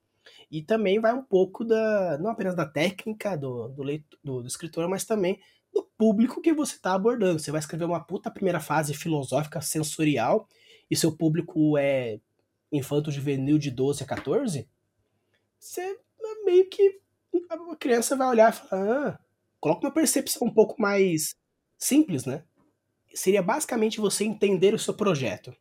[0.48, 4.48] e também vai um pouco da não apenas da técnica do, do, leitor, do, do
[4.48, 5.40] escritor, mas também
[5.74, 7.40] do público que você está abordando.
[7.40, 10.48] Você vai escrever uma puta primeira fase filosófica, sensorial,
[10.88, 12.20] e seu público é
[12.70, 14.68] infanto juvenil de 12 a 14,
[15.58, 15.98] você
[16.46, 17.00] meio que
[17.50, 19.18] a criança vai olhar e falar, ah,
[19.60, 21.34] coloca uma percepção um pouco mais
[21.76, 22.44] simples, né?
[23.14, 25.54] Seria basicamente você entender o seu projeto.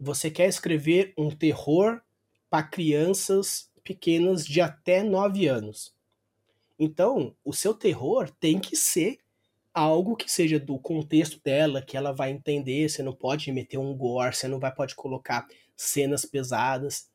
[0.00, 2.00] Você quer escrever um terror
[2.48, 5.94] para crianças pequenas de até 9 anos.
[6.78, 9.18] Então, o seu terror tem que ser
[9.72, 12.88] algo que seja do contexto dela, que ela vai entender.
[12.88, 17.08] Você não pode meter um gore, você não vai pode colocar cenas pesadas.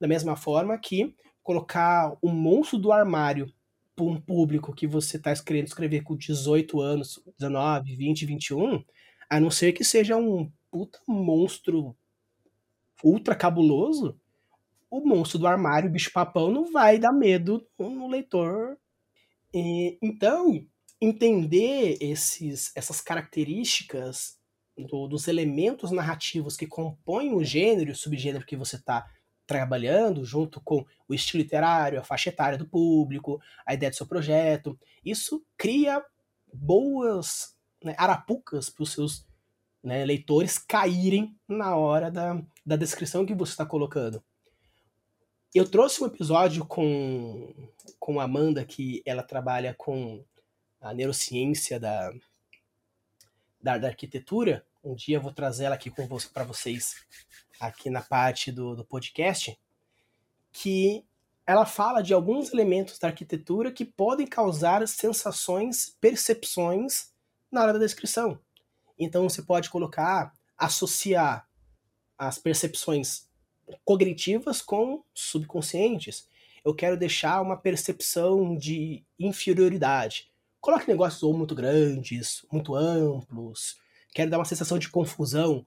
[0.00, 3.52] Da mesma forma que colocar o monstro do armário
[3.94, 8.84] para um público que você está querendo escrever com 18 anos, 19, 20, 21,
[9.28, 11.94] a não ser que seja um puta monstro
[13.04, 14.18] ultra cabuloso,
[14.90, 18.76] o monstro do armário, o bicho-papão, não vai dar medo no leitor.
[19.52, 20.66] E, então,
[21.00, 24.38] entender esses, essas características
[24.76, 29.06] do, dos elementos narrativos que compõem o gênero e o subgênero que você está
[29.46, 34.06] trabalhando, junto com o estilo literário, a faixa etária do público, a ideia do seu
[34.06, 36.04] projeto, isso cria
[36.52, 39.26] boas né, arapucas para os seus
[39.82, 44.22] né, leitores caírem na hora da, da descrição que você está colocando.
[45.54, 47.52] Eu trouxe um episódio com,
[47.98, 50.24] com a Amanda, que ela trabalha com
[50.80, 52.10] a neurociência da,
[53.60, 54.64] da, da arquitetura.
[54.82, 57.04] Um dia eu vou trazer ela aqui para vocês,
[57.66, 59.56] aqui na parte do, do podcast,
[60.52, 61.04] que
[61.46, 67.12] ela fala de alguns elementos da arquitetura que podem causar sensações, percepções
[67.50, 68.38] na hora da descrição.
[68.98, 71.48] Então você pode colocar, associar
[72.18, 73.28] as percepções
[73.84, 76.28] cognitivas com subconscientes.
[76.64, 80.30] Eu quero deixar uma percepção de inferioridade.
[80.60, 83.76] Coloque negócios ou muito grandes, muito amplos.
[84.14, 85.66] Quero dar uma sensação de confusão,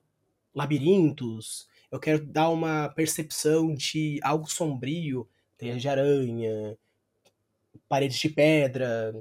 [0.54, 1.68] labirintos.
[1.96, 5.26] Eu quero dar uma percepção de algo sombrio,
[5.58, 6.78] teia de aranha,
[7.88, 9.16] paredes de pedra,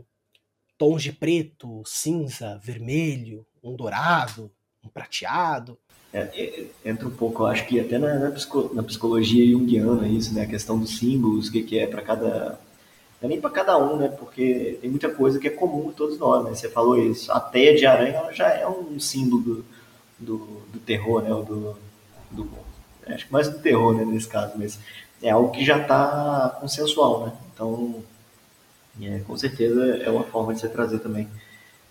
[0.77, 4.51] tons de preto, cinza, vermelho, um dourado,
[4.85, 5.79] um prateado.
[6.13, 10.43] É, é, entra um pouco, eu acho que até na, na, psicologia junguiana isso, né?
[10.43, 12.59] A questão dos símbolos, o que, que é para cada.
[13.23, 14.09] Não é nem para cada um, né?
[14.09, 16.53] Porque tem muita coisa que é comum a todos nós, né?
[16.53, 17.31] Você falou isso.
[17.31, 19.65] A teia de aranha já é um símbolo do,
[20.19, 20.39] do,
[20.73, 21.31] do terror, né?
[21.31, 21.77] Do,
[22.31, 22.49] do,
[23.07, 24.05] acho que mais do terror, né?
[24.05, 24.79] Nesse caso, mas
[25.23, 27.33] é algo que já está consensual, né?
[27.53, 28.03] Então,
[29.01, 31.29] é, com certeza é uma forma de você trazer também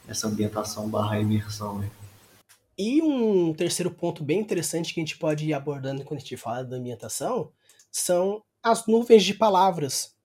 [0.08, 1.80] essa ambientação barra imersão.
[1.80, 1.90] Né?
[2.78, 6.38] E um terceiro ponto bem interessante que a gente pode ir abordando quando a gente
[6.38, 7.52] fala da ambientação
[7.92, 10.16] são as nuvens de palavras.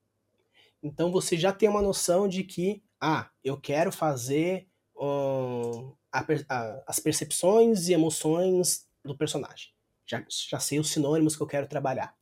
[0.83, 6.83] Então você já tem uma noção de que, ah, eu quero fazer um, a, a,
[6.87, 9.69] as percepções e emoções do personagem.
[10.09, 12.15] Já, já sei os sinônimos que eu quero trabalhar.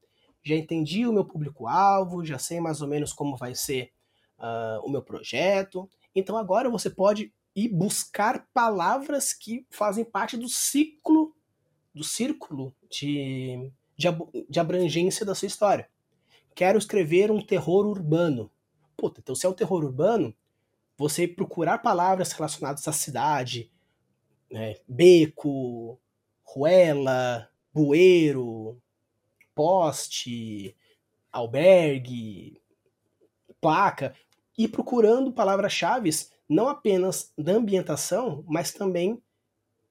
[0.42, 3.92] Já entendi o meu público-alvo, já sei mais ou menos como vai ser
[4.38, 5.88] uh, o meu projeto.
[6.14, 11.34] Então agora você pode ir buscar palavras que fazem parte do ciclo,
[11.94, 14.06] do círculo de, de,
[14.48, 15.88] de abrangência da sua história.
[16.54, 18.50] Quero escrever um terror urbano.
[18.96, 20.34] Puta, então se é um terror urbano,
[20.96, 23.70] você procurar palavras relacionadas à cidade,
[24.50, 26.00] né, beco,
[26.42, 28.80] ruela, bueiro,
[29.54, 30.74] poste,
[31.30, 32.58] albergue,
[33.60, 34.14] placa,
[34.56, 36.08] e procurando palavras-chave
[36.48, 39.22] não apenas da ambientação, mas também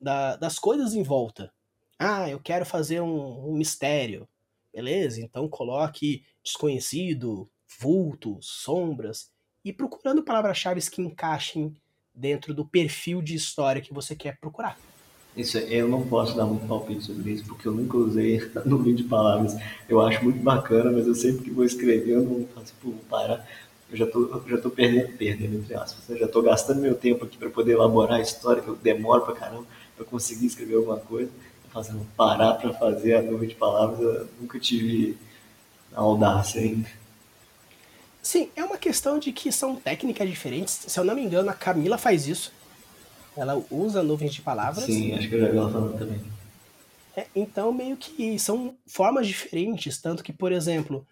[0.02, 1.54] da, das coisas em volta.
[2.00, 4.28] Ah, eu quero fazer um, um mistério.
[4.74, 7.48] Beleza, então coloque desconhecido,
[7.80, 9.32] vultos, sombras,
[9.64, 11.76] e procurando palavras-chave que encaixem
[12.16, 14.76] dentro do perfil de história que você quer procurar.
[15.36, 19.04] Isso, eu não posso dar muito palpite sobre isso, porque eu nunca usei no vídeo
[19.04, 19.56] de palavras.
[19.88, 23.46] Eu acho muito bacana, mas eu sempre que vou escrever, eu não faço, tipo, parar
[23.90, 26.18] eu já tô, já tô perdendo, perdendo, entre aspas, né?
[26.18, 29.36] já tô gastando meu tempo aqui para poder elaborar a história, que eu demoro para
[29.36, 31.30] caramba para conseguir escrever alguma coisa,
[31.72, 35.18] fazendo parar para fazer a nuvem de palavras, eu nunca tive
[35.94, 36.90] a audácia ainda.
[38.22, 40.80] Sim, é uma questão de que são técnicas diferentes.
[40.88, 42.52] Se eu não me engano, a Camila faz isso.
[43.36, 44.86] Ela usa nuvens de palavras.
[44.86, 46.22] Sim, acho que eu já vi ela falando também.
[47.16, 50.00] É, então, meio que são formas diferentes.
[50.02, 51.06] Tanto que, por exemplo,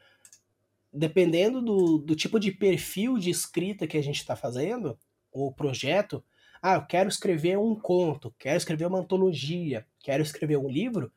[0.91, 4.97] dependendo do, do tipo de perfil de escrita que a gente está fazendo,
[5.31, 6.23] ou projeto,
[6.61, 11.11] ah, eu quero escrever um conto, quero escrever uma antologia, quero escrever um livro,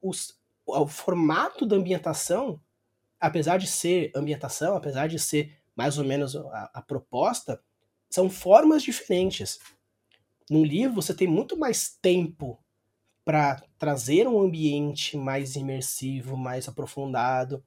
[0.00, 2.60] os, o formato da ambientação,
[3.18, 7.60] apesar de ser ambientação, apesar de ser mais ou menos a, a proposta,
[8.10, 9.58] são formas diferentes.
[10.50, 12.58] No livro você tem muito mais tempo
[13.24, 17.62] para trazer um ambiente mais imersivo, mais aprofundado,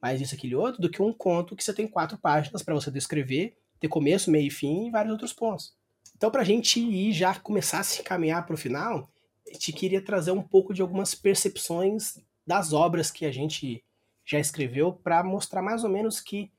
[0.00, 2.90] mais isso, aquele outro, do que um conto que você tem quatro páginas para você
[2.90, 5.74] descrever, ter começo, meio e fim e vários outros pontos.
[6.14, 9.08] Então, para a gente ir já começar a se encaminhar para o final,
[9.52, 13.84] gente queria trazer um pouco de algumas percepções das obras que a gente
[14.24, 16.50] já escreveu para mostrar mais ou menos que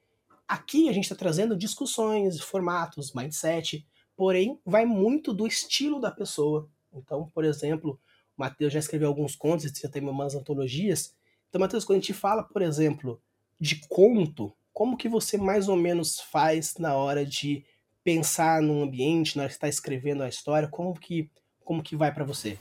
[0.47, 3.85] aqui a gente está trazendo discussões, formatos, mindset,
[4.19, 6.67] porém vai muito do estilo da pessoa.
[6.93, 7.97] Então, por exemplo,
[8.37, 11.15] o Matheus já escreveu alguns contos, já tem umas antologias.
[11.47, 13.21] Então, Matheus, quando a gente fala, por exemplo,
[13.57, 17.63] de conto, como que você mais ou menos faz na hora de
[18.03, 21.31] pensar num ambiente, na hora que está escrevendo a história, como que,
[21.63, 22.57] como que vai para você?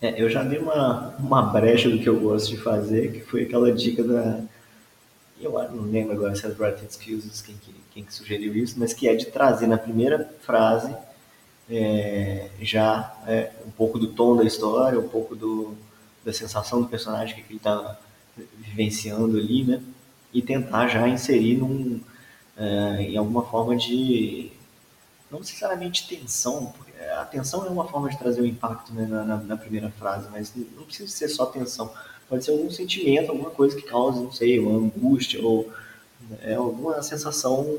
[0.00, 3.42] É, eu já dei uma, uma brecha do que eu gosto de fazer, que foi
[3.42, 4.40] aquela dica da,
[5.40, 8.92] eu não lembro agora se é Writing Skills quem que, quem que sugeriu isso, mas
[8.92, 10.94] que é de trazer na primeira frase
[11.68, 15.76] é, já é, um pouco do tom da história, um pouco do,
[16.24, 17.98] da sensação do personagem que ele está
[18.58, 19.82] vivenciando ali, né?
[20.32, 22.00] E tentar já inserir num,
[22.56, 24.52] é, em alguma forma de,
[25.30, 29.06] não necessariamente tensão, porque a tensão é uma forma de trazer o um impacto né,
[29.06, 31.92] na, na primeira frase, mas não precisa ser só tensão
[32.28, 35.70] Pode ser algum sentimento, alguma coisa que cause, não sei, uma angústia ou
[36.42, 37.78] é, alguma sensação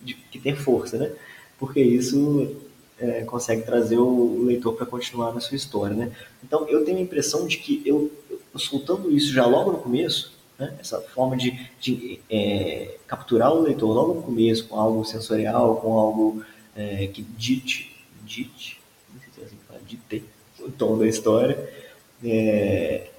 [0.00, 1.12] de, que tem força, né?
[1.58, 2.56] Porque isso
[2.98, 6.12] é, consegue trazer o leitor para continuar na sua história, né?
[6.42, 10.34] Então, eu tenho a impressão de que eu, eu soltando isso já logo no começo,
[10.58, 10.74] né?
[10.78, 15.98] essa forma de, de é, capturar o leitor logo no começo com algo sensorial, com
[15.98, 16.44] algo
[16.76, 18.80] é, que dite, dite,
[19.12, 20.24] não sei se é assim dite
[20.60, 21.58] o tom da história,
[22.22, 23.10] é,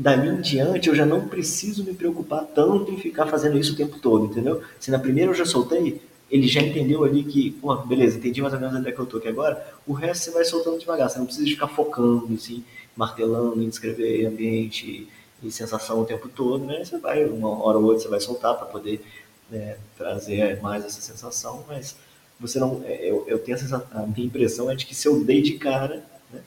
[0.00, 3.76] dali em diante eu já não preciso me preocupar tanto em ficar fazendo isso o
[3.76, 4.62] tempo todo, entendeu?
[4.78, 8.54] Se na primeira eu já soltei, ele já entendeu ali que, pô, beleza, entendi mais
[8.54, 11.10] ou menos onde é que eu tô aqui agora, o resto você vai soltando devagar,
[11.10, 12.64] você não precisa ficar focando, assim,
[12.96, 15.06] martelando em descrever ambiente
[15.42, 16.82] e sensação o tempo todo, né?
[16.82, 19.02] Você vai, uma hora ou outra você vai soltar para poder
[19.50, 21.94] né, trazer mais essa sensação, mas
[22.38, 25.22] você não, é, eu, eu tenho essa, a minha impressão é de que se eu
[25.22, 26.40] dei de cara né,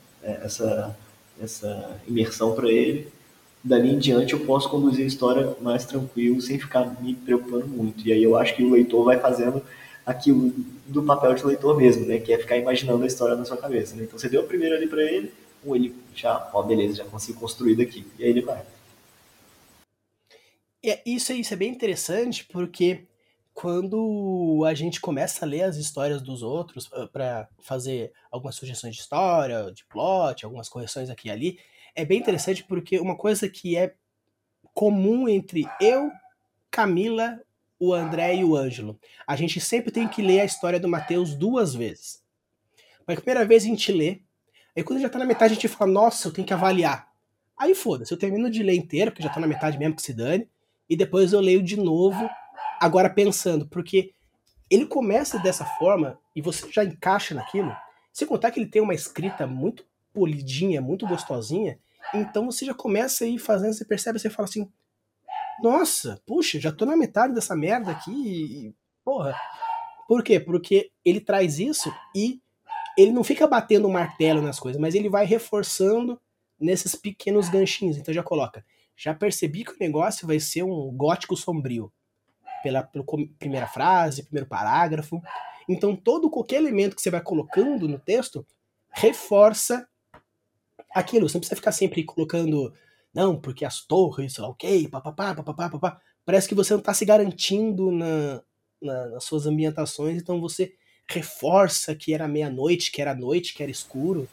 [0.44, 0.98] essa,
[1.40, 3.12] essa imersão para ele,
[3.64, 8.06] dali em diante eu posso conduzir a história mais tranquilo, sem ficar me preocupando muito.
[8.06, 9.62] E aí eu acho que o leitor vai fazendo
[10.06, 10.54] aquilo
[10.86, 12.20] do papel de leitor mesmo, né?
[12.20, 13.96] Que é ficar imaginando a história na sua cabeça.
[13.96, 14.04] Né?
[14.04, 15.32] Então você deu o primeiro ali para ele,
[15.66, 18.06] ou ele já, ó, beleza, já consigo construir daqui.
[18.20, 18.62] E aí ele vai.
[20.86, 23.06] É, isso, é, isso é bem interessante porque
[23.54, 28.96] quando a gente começa a ler as histórias dos outros ah, para fazer algumas sugestões
[28.96, 31.60] de história, de plot, algumas correções aqui e ali,
[31.96, 33.96] é bem interessante porque uma coisa que é
[34.74, 36.12] comum entre eu,
[36.72, 37.40] Camila,
[37.80, 41.36] o André e o Ângelo, a gente sempre tem que ler a história do Mateus
[41.36, 42.24] duas vezes.
[43.06, 44.22] A primeira vez a gente lê,
[44.76, 47.12] aí quando já tá na metade a gente fala, nossa, eu tenho que avaliar.
[47.58, 50.14] Aí foda-se, eu termino de ler inteiro, porque já tá na metade mesmo que se
[50.14, 50.48] dane,
[50.90, 52.30] e depois eu leio de novo,
[52.80, 54.14] agora pensando, porque
[54.70, 57.76] ele começa dessa forma e você já encaixa naquilo.
[58.12, 61.80] Se contar que ele tem uma escrita muito polidinha, muito gostosinha,
[62.14, 64.70] então você já começa aí fazendo, você percebe, você fala assim,
[65.62, 69.36] nossa, puxa, já tô na metade dessa merda aqui e, porra.
[70.08, 70.40] Por quê?
[70.40, 72.42] Porque ele traz isso e
[72.98, 76.20] ele não fica batendo o martelo nas coisas, mas ele vai reforçando
[76.60, 77.98] nesses pequenos ganchinhos.
[77.98, 81.92] Então já coloca, já percebi que o negócio vai ser um gótico sombrio.
[82.62, 83.04] Pela, pela
[83.38, 85.22] primeira frase, primeiro parágrafo.
[85.68, 88.46] Então todo qualquer elemento que você vai colocando no texto
[88.90, 89.88] reforça
[90.94, 92.74] aquilo, você não precisa ficar sempre colocando,
[93.14, 96.02] não, porque as torres, ok, papapá, papapá, papapá.
[96.26, 98.42] Parece que você não está se garantindo na,
[98.82, 100.74] na, nas suas ambientações, então você
[101.10, 104.28] reforça que era meia-noite, que era noite, que era escuro.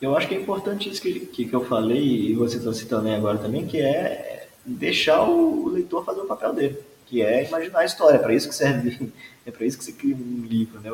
[0.00, 3.08] Eu acho que é importante isso que, que, que eu falei, e você está citando
[3.08, 7.84] agora também, que é deixar o leitor fazer o papel dele que é imaginar a
[7.84, 8.16] história.
[8.16, 9.12] É para isso que serve,
[9.46, 10.90] é para isso que você cria um livro, né?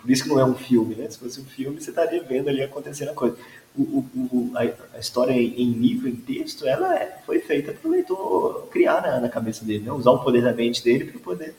[0.00, 1.10] Por isso que não é um filme, né?
[1.10, 3.36] Se fosse um filme, você estaria vendo ali acontecendo a coisa.
[3.76, 7.92] O, o, a, a, história em livro, em texto, ela é, foi feita para o
[7.92, 9.92] leitor criar na, na, cabeça dele, né?
[9.92, 11.54] usar o poder da mente dele para poder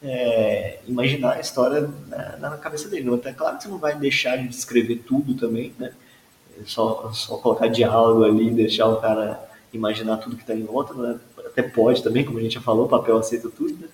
[0.00, 3.10] é, imaginar a história na, na, cabeça dele.
[3.10, 5.92] Então, é claro que você não vai deixar de descrever tudo também, né?
[6.60, 9.40] É só, só colocar diálogo ali, deixar o cara
[9.72, 11.18] imaginar tudo que está em volta, né?
[11.56, 13.88] Até pode também, como a gente já falou, o papel aceita tudo, né?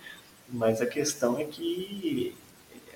[0.49, 2.35] mas a questão é que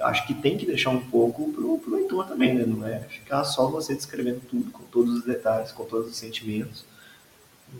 [0.00, 2.66] acho que tem que deixar um pouco pro, pro leitor também, né?
[2.66, 6.84] Não é ficar só você descrevendo tudo, com todos os detalhes, com todos os sentimentos,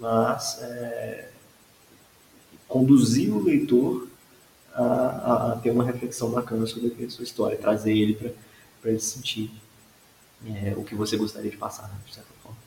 [0.00, 1.28] mas é,
[2.68, 4.08] conduzir o leitor
[4.72, 8.14] a, a, a, ter uma reflexão bacana sobre a sua história, trazer ele
[8.80, 9.50] para ele sentir
[10.46, 12.58] é, o que você gostaria de passar, né, de certa forma.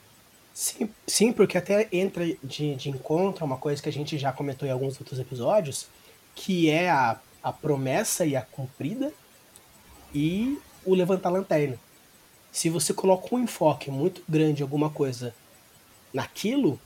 [0.60, 4.68] Sim, sim, porque até entra de, de encontro uma coisa que a gente já comentou
[4.68, 5.88] em alguns outros episódios,
[6.36, 9.14] que é a, a promessa e a cumprida
[10.14, 11.78] e o levantar a lanterna.
[12.52, 15.34] Se você coloca um enfoque muito grande em alguma coisa
[16.14, 16.78] naquilo,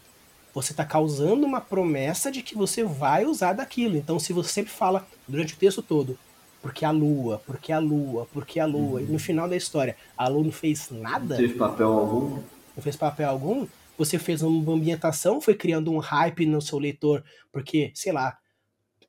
[0.54, 3.98] você está causando uma promessa de que você vai usar daquilo.
[3.98, 6.16] Então, se você sempre fala durante o texto todo,
[6.62, 9.00] porque a lua, porque a lua, porque a lua.
[9.00, 9.08] Uhum.
[9.08, 11.40] E no final da história, a lua não fez nada.
[11.40, 12.53] Não fez papel algum.
[12.76, 13.68] Não fez papel algum.
[13.98, 18.38] Você fez uma ambientação, foi criando um hype no seu leitor, porque, sei lá,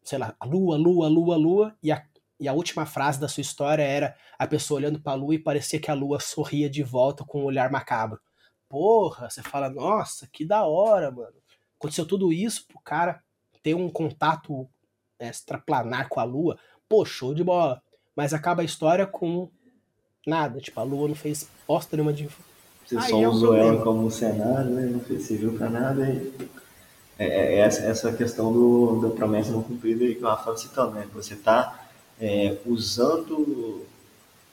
[0.02, 2.04] sei lá, lua, lua, lua, lua, e a,
[2.38, 5.38] e a última frase da sua história era a pessoa olhando para a lua e
[5.38, 8.20] parecia que a lua sorria de volta com um olhar macabro.
[8.68, 11.36] Porra, você fala, nossa, que da hora, mano.
[11.78, 13.22] Aconteceu tudo isso pro cara
[13.62, 14.68] ter um contato
[15.18, 16.58] extraplanar com a lua.
[16.88, 17.82] Pô, show de bola.
[18.14, 19.50] Mas acaba a história com
[20.26, 20.60] nada.
[20.60, 22.28] Tipo, a lua não fez bosta nenhuma de.
[22.84, 24.86] Você Aí só é usou ela como cenário, né?
[24.86, 26.06] Não serviu pra nada.
[26.08, 26.32] E...
[27.18, 31.06] É, é, essa, essa questão do, da promessa não cumprida que o Rafael citou, né?
[31.14, 31.86] Você está
[32.20, 33.82] é, usando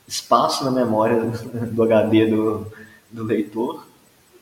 [0.08, 1.20] espaço na memória
[1.72, 2.68] do HD do,
[3.10, 3.86] do leitor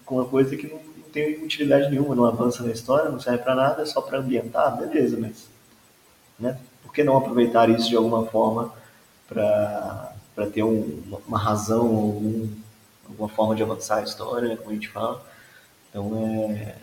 [0.05, 3.43] com uma coisa que não, não tem utilidade nenhuma, não avança na história, não serve
[3.43, 5.47] para nada, é só para ambientar, beleza, mas
[6.39, 6.57] né?
[6.83, 8.73] por que não aproveitar isso de alguma forma
[9.27, 10.11] para
[10.51, 12.47] ter um, uma razão, algum,
[13.09, 15.25] alguma forma de avançar a história, como a gente fala?
[15.89, 16.75] Então, é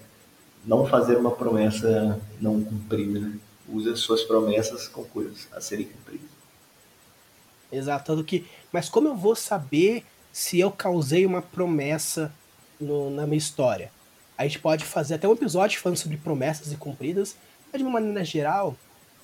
[0.67, 3.21] não fazer uma promessa não cumprida.
[3.21, 3.39] Né?
[3.69, 6.29] Use as suas promessas com coisas a serem cumpridas.
[7.71, 8.47] Exato, tanto que.
[8.73, 12.33] Mas como eu vou saber se eu causei uma promessa
[12.81, 13.91] no, na minha história?
[14.37, 17.37] A gente pode fazer até um episódio falando sobre promessas e cumpridas,
[17.73, 18.77] mas de uma maneira geral,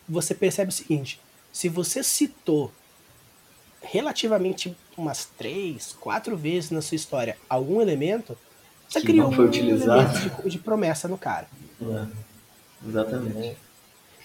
[0.08, 1.20] você percebe o seguinte:
[1.52, 2.72] se você citou
[3.80, 8.36] relativamente umas três, quatro vezes na sua história algum elemento,
[8.88, 10.42] você que criou não foi um utilizado.
[10.42, 11.46] De, de, promessa no cara.
[11.80, 12.06] É,
[12.86, 13.56] exatamente.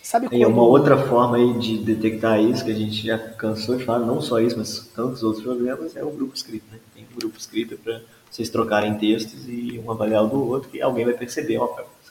[0.04, 3.84] Sabe Tem uma outra forma aí de detectar isso, que a gente já cansou de
[3.84, 6.66] falar, não só isso, mas tantos outros problemas, é o grupo escrito.
[6.72, 6.80] Né?
[6.94, 8.02] Tem um grupo escrito para
[8.32, 11.68] vocês trocarem textos e um avaliar o do outro, que alguém vai perceber, ó,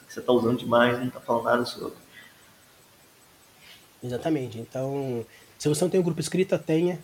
[0.07, 1.97] você está usando demais, não está falando nada sobre.
[4.03, 4.59] Exatamente.
[4.59, 5.25] Então,
[5.57, 6.99] se você não tem um grupo escrito, tenha.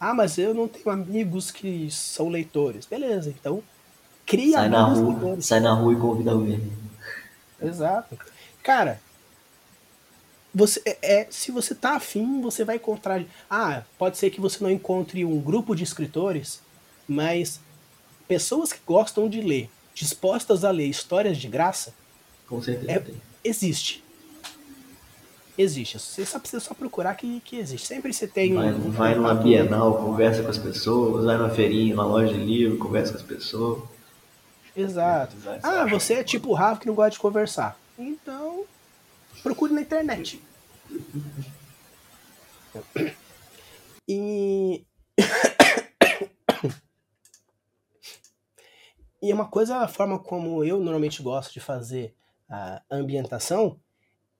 [0.00, 2.86] Ah, mas eu não tenho amigos que são leitores.
[2.86, 3.62] Beleza, então
[4.24, 6.70] Cria sai na rua, sai na rua e convida alguém.
[7.60, 8.18] Exato.
[8.62, 9.00] Cara,
[10.54, 13.22] você é, é, se você tá afim, você vai encontrar.
[13.48, 16.60] Ah, pode ser que você não encontre um grupo de escritores,
[17.06, 17.60] mas
[18.26, 21.94] pessoas que gostam de ler, dispostas a ler histórias de graça,
[22.46, 23.04] com certeza é,
[23.42, 24.04] existe.
[25.58, 25.98] Existe.
[25.98, 27.88] Você só precisa só procurar que, que existe.
[27.88, 28.92] Sempre você tem vai, um.
[28.92, 33.12] Vai numa Bienal, conversa com as pessoas, vai numa feirinha, numa loja de livro, conversa
[33.12, 33.82] com as pessoas.
[34.76, 35.34] Exato.
[35.60, 37.76] Ah, você é tipo o Rafa que não gosta de conversar.
[37.98, 38.64] Então,
[39.42, 40.40] procure na internet.
[44.06, 44.86] E.
[49.20, 52.14] e uma coisa, a forma como eu normalmente gosto de fazer
[52.48, 53.80] a ambientação,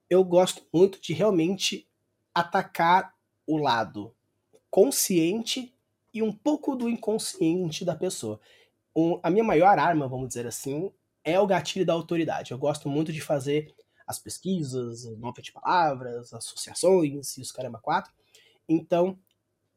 [0.08, 1.88] eu gosto muito de realmente
[2.34, 3.14] atacar
[3.46, 4.14] o lado
[4.70, 5.74] consciente
[6.12, 8.40] e um pouco do inconsciente da pessoa
[8.98, 10.90] um, a minha maior arma, vamos dizer assim,
[11.22, 12.50] é o gatilho da autoridade.
[12.50, 13.72] Eu gosto muito de fazer
[14.04, 18.12] as pesquisas, nota de palavras, associações e os caramba quatro.
[18.68, 19.16] Então,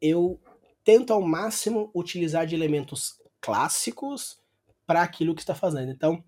[0.02, 0.42] eu
[0.84, 4.40] tento ao máximo utilizar de elementos clássicos
[4.88, 5.92] para aquilo que está fazendo.
[5.92, 6.24] Então,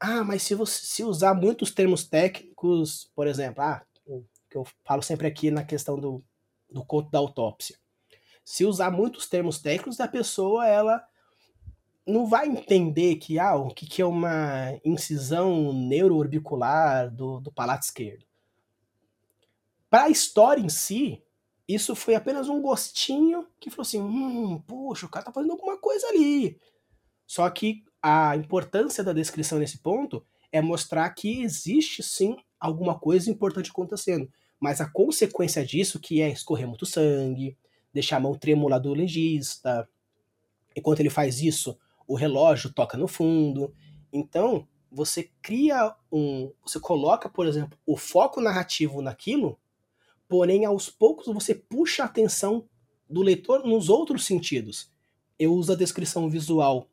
[0.00, 3.84] ah, mas se você se usar muitos termos técnicos, por exemplo, ah,
[4.48, 6.24] que eu falo sempre aqui na questão do,
[6.70, 7.76] do conto da autópsia.
[8.42, 11.04] Se usar muitos termos técnicos, a pessoa ela
[12.06, 17.84] não vai entender que ah, o que, que é uma incisão neuroorbicular do, do palato
[17.84, 18.24] esquerdo.
[19.90, 21.22] Para a história em si,
[21.68, 25.78] isso foi apenas um gostinho que falou assim: hum, puxa, o cara tá fazendo alguma
[25.78, 26.58] coisa ali.
[27.26, 33.30] Só que a importância da descrição nesse ponto é mostrar que existe sim alguma coisa
[33.30, 34.30] importante acontecendo.
[34.58, 37.56] Mas a consequência disso, que é escorrer muito sangue,
[37.92, 39.88] deixar a mão trêmula do legista,
[40.76, 43.74] enquanto ele faz isso, o relógio toca no fundo.
[44.12, 46.52] Então, você cria um.
[46.62, 49.58] Você coloca, por exemplo, o foco narrativo naquilo,
[50.28, 52.68] porém, aos poucos você puxa a atenção
[53.08, 54.90] do leitor nos outros sentidos.
[55.38, 56.88] Eu uso a descrição visual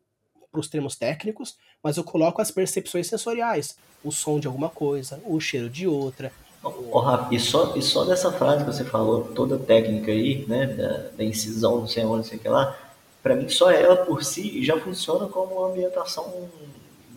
[0.52, 3.76] para os termos técnicos, mas eu coloco as percepções sensoriais.
[4.04, 6.32] O som de alguma coisa, o cheiro de outra.
[6.64, 10.46] Oh, Rafa, e só, e só dessa frase que você falou, toda a técnica aí,
[10.48, 12.78] né, da, da incisão, não sei onde, não sei o que lá,
[13.22, 16.50] para mim só ela por si já funciona como uma ambientação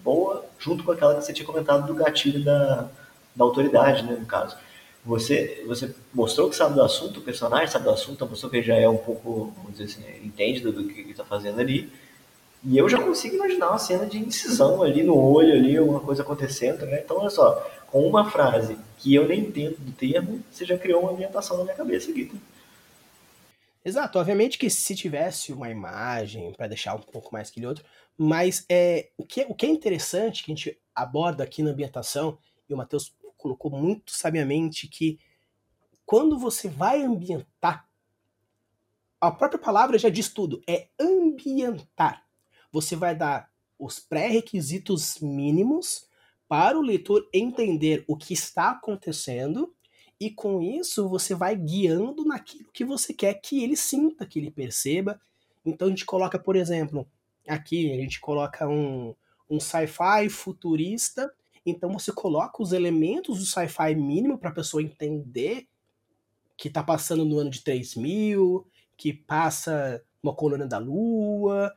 [0.02, 2.88] boa, junto com aquela que você tinha comentado do gatilho da,
[3.34, 4.56] da autoridade, né, no caso.
[5.04, 8.76] Você, você mostrou que sabe do assunto, o personagem sabe do assunto, mostrou que já
[8.76, 11.90] é um pouco, vamos dizer assim, entende do, do que está fazendo ali.
[12.62, 16.22] E eu já consigo imaginar uma cena de incisão ali no olho, ali, alguma coisa
[16.22, 17.00] acontecendo, né?
[17.02, 17.54] Então, olha só,
[17.86, 21.64] com uma frase que eu nem entendo do termo, você já criou uma ambientação na
[21.64, 22.26] minha cabeça aqui.
[22.26, 22.36] Tá?
[23.82, 27.82] Exato, obviamente que se tivesse uma imagem para deixar um pouco mais que outro,
[28.16, 32.36] mas é, o, que, o que é interessante que a gente aborda aqui na ambientação,
[32.68, 35.18] e o Matheus colocou muito sabiamente que
[36.04, 37.88] quando você vai ambientar,
[39.18, 42.26] a própria palavra já diz tudo, é ambientar.
[42.72, 46.06] Você vai dar os pré-requisitos mínimos
[46.48, 49.74] para o leitor entender o que está acontecendo
[50.20, 54.50] e com isso você vai guiando naquilo que você quer que ele sinta, que ele
[54.50, 55.18] perceba.
[55.64, 57.08] Então a gente coloca, por exemplo,
[57.48, 59.14] aqui a gente coloca um,
[59.48, 61.32] um sci-fi futurista.
[61.64, 65.66] Então você coloca os elementos do sci-fi mínimo para a pessoa entender
[66.54, 68.66] que está passando no ano de 3000,
[68.96, 71.72] que passa uma colônia da Lua.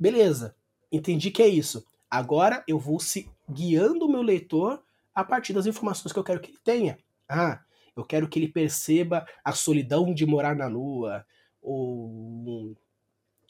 [0.00, 0.56] Beleza,
[0.90, 1.84] entendi que é isso.
[2.10, 4.82] Agora eu vou se guiando o meu leitor
[5.14, 6.98] a partir das informações que eu quero que ele tenha.
[7.28, 7.60] Ah,
[7.94, 11.26] eu quero que ele perceba a solidão de morar na Lua,
[11.60, 12.74] ou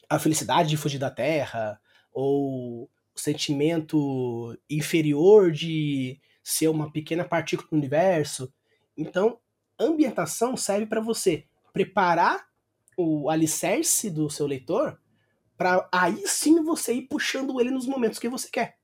[0.09, 1.79] a felicidade de fugir da Terra,
[2.11, 2.83] ou
[3.15, 8.53] o sentimento inferior de ser uma pequena partícula do universo.
[8.97, 9.39] Então,
[9.79, 12.45] ambientação serve para você preparar
[12.97, 14.99] o alicerce do seu leitor
[15.61, 18.79] para aí sim você ir puxando ele nos momentos que você quer.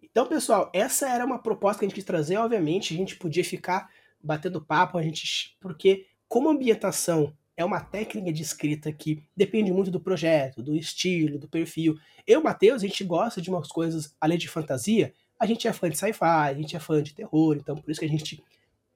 [0.00, 2.36] Então, pessoal, essa era uma proposta que a gente quis trazer.
[2.36, 3.90] Obviamente, a gente podia ficar
[4.22, 9.90] batendo papo, a gente, porque como ambientação é uma técnica de escrita que depende muito
[9.90, 11.98] do projeto, do estilo, do perfil.
[12.24, 15.12] Eu, Matheus, a gente gosta de umas coisas além de fantasia.
[15.36, 17.98] A gente é fã de sci-fi, a gente é fã de terror, então por isso
[17.98, 18.40] que a gente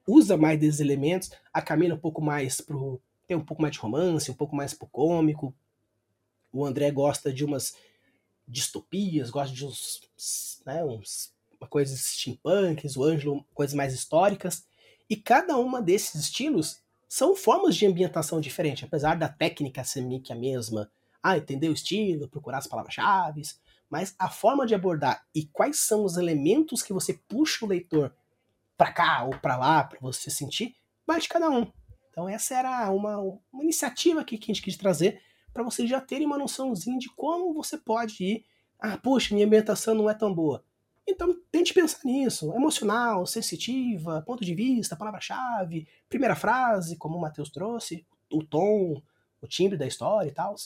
[0.07, 1.31] usa mais desses elementos.
[1.53, 4.75] A Camila um pouco mais pro tem um pouco mais de romance, um pouco mais
[4.75, 5.55] pro cômico.
[6.53, 7.77] O André gosta de umas
[8.47, 10.03] distopias, gosta de uns,
[10.67, 11.33] né, uns
[11.71, 14.67] coisas steampunks, o Ângelo coisas mais históricas.
[15.09, 20.23] E cada uma desses estilos são formas de ambientação diferente, apesar da técnica ser meio
[20.23, 20.91] que a mesma.
[21.23, 23.43] Ah, entender o estilo, procurar as palavras-chave,
[23.89, 28.13] mas a forma de abordar e quais são os elementos que você puxa o leitor
[28.83, 30.75] para cá ou para lá para você sentir,
[31.07, 31.71] vai de cada um.
[32.11, 35.23] Então essa era uma, uma iniciativa aqui que a gente quis trazer
[35.55, 38.45] para vocês já terem uma noçãozinha de como você pode ir.
[38.81, 40.65] Ah, puxa, minha ambientação não é tão boa.
[41.07, 42.53] Então tente pensar nisso.
[42.55, 49.01] Emocional, sensitiva, ponto de vista, palavra-chave, primeira frase, como o Matheus trouxe, o tom,
[49.41, 50.57] o timbre da história e tal.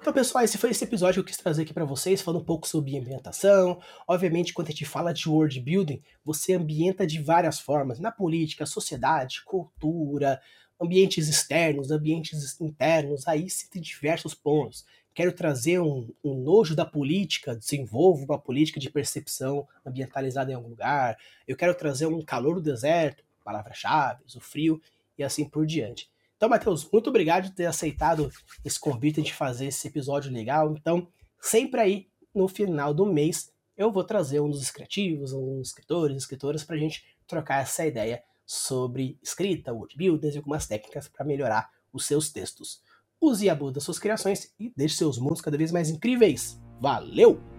[0.00, 2.44] Então, pessoal, esse foi esse episódio que eu quis trazer aqui para vocês, falando um
[2.44, 3.80] pouco sobre ambientação.
[4.06, 8.66] Obviamente, quando a gente fala de world building, você ambienta de várias formas, na política,
[8.66, 10.40] sociedade, cultura,
[10.80, 14.84] ambientes externos, ambientes internos, aí se tem diversos pontos.
[15.14, 20.68] Quero trazer um, um, nojo da política, desenvolvo uma política de percepção ambientalizada em algum
[20.68, 21.16] lugar.
[21.48, 24.80] Eu quero trazer um calor do deserto, palavras-chave, o frio
[25.16, 26.10] e assim por diante.
[26.36, 28.30] Então, Matheus, muito obrigado por ter aceitado
[28.64, 30.72] esse convite de fazer esse episódio legal.
[30.72, 31.08] Então,
[31.40, 36.16] sempre aí no final do mês eu vou trazer um dos criativos, um dos escritores,
[36.16, 41.26] escritoras, para a gente trocar essa ideia sobre escrita, word builders e algumas técnicas para
[41.26, 42.80] melhorar os seus textos.
[43.20, 46.60] Use e abude das suas criações e deixe seus mundos cada vez mais incríveis.
[46.80, 47.55] Valeu!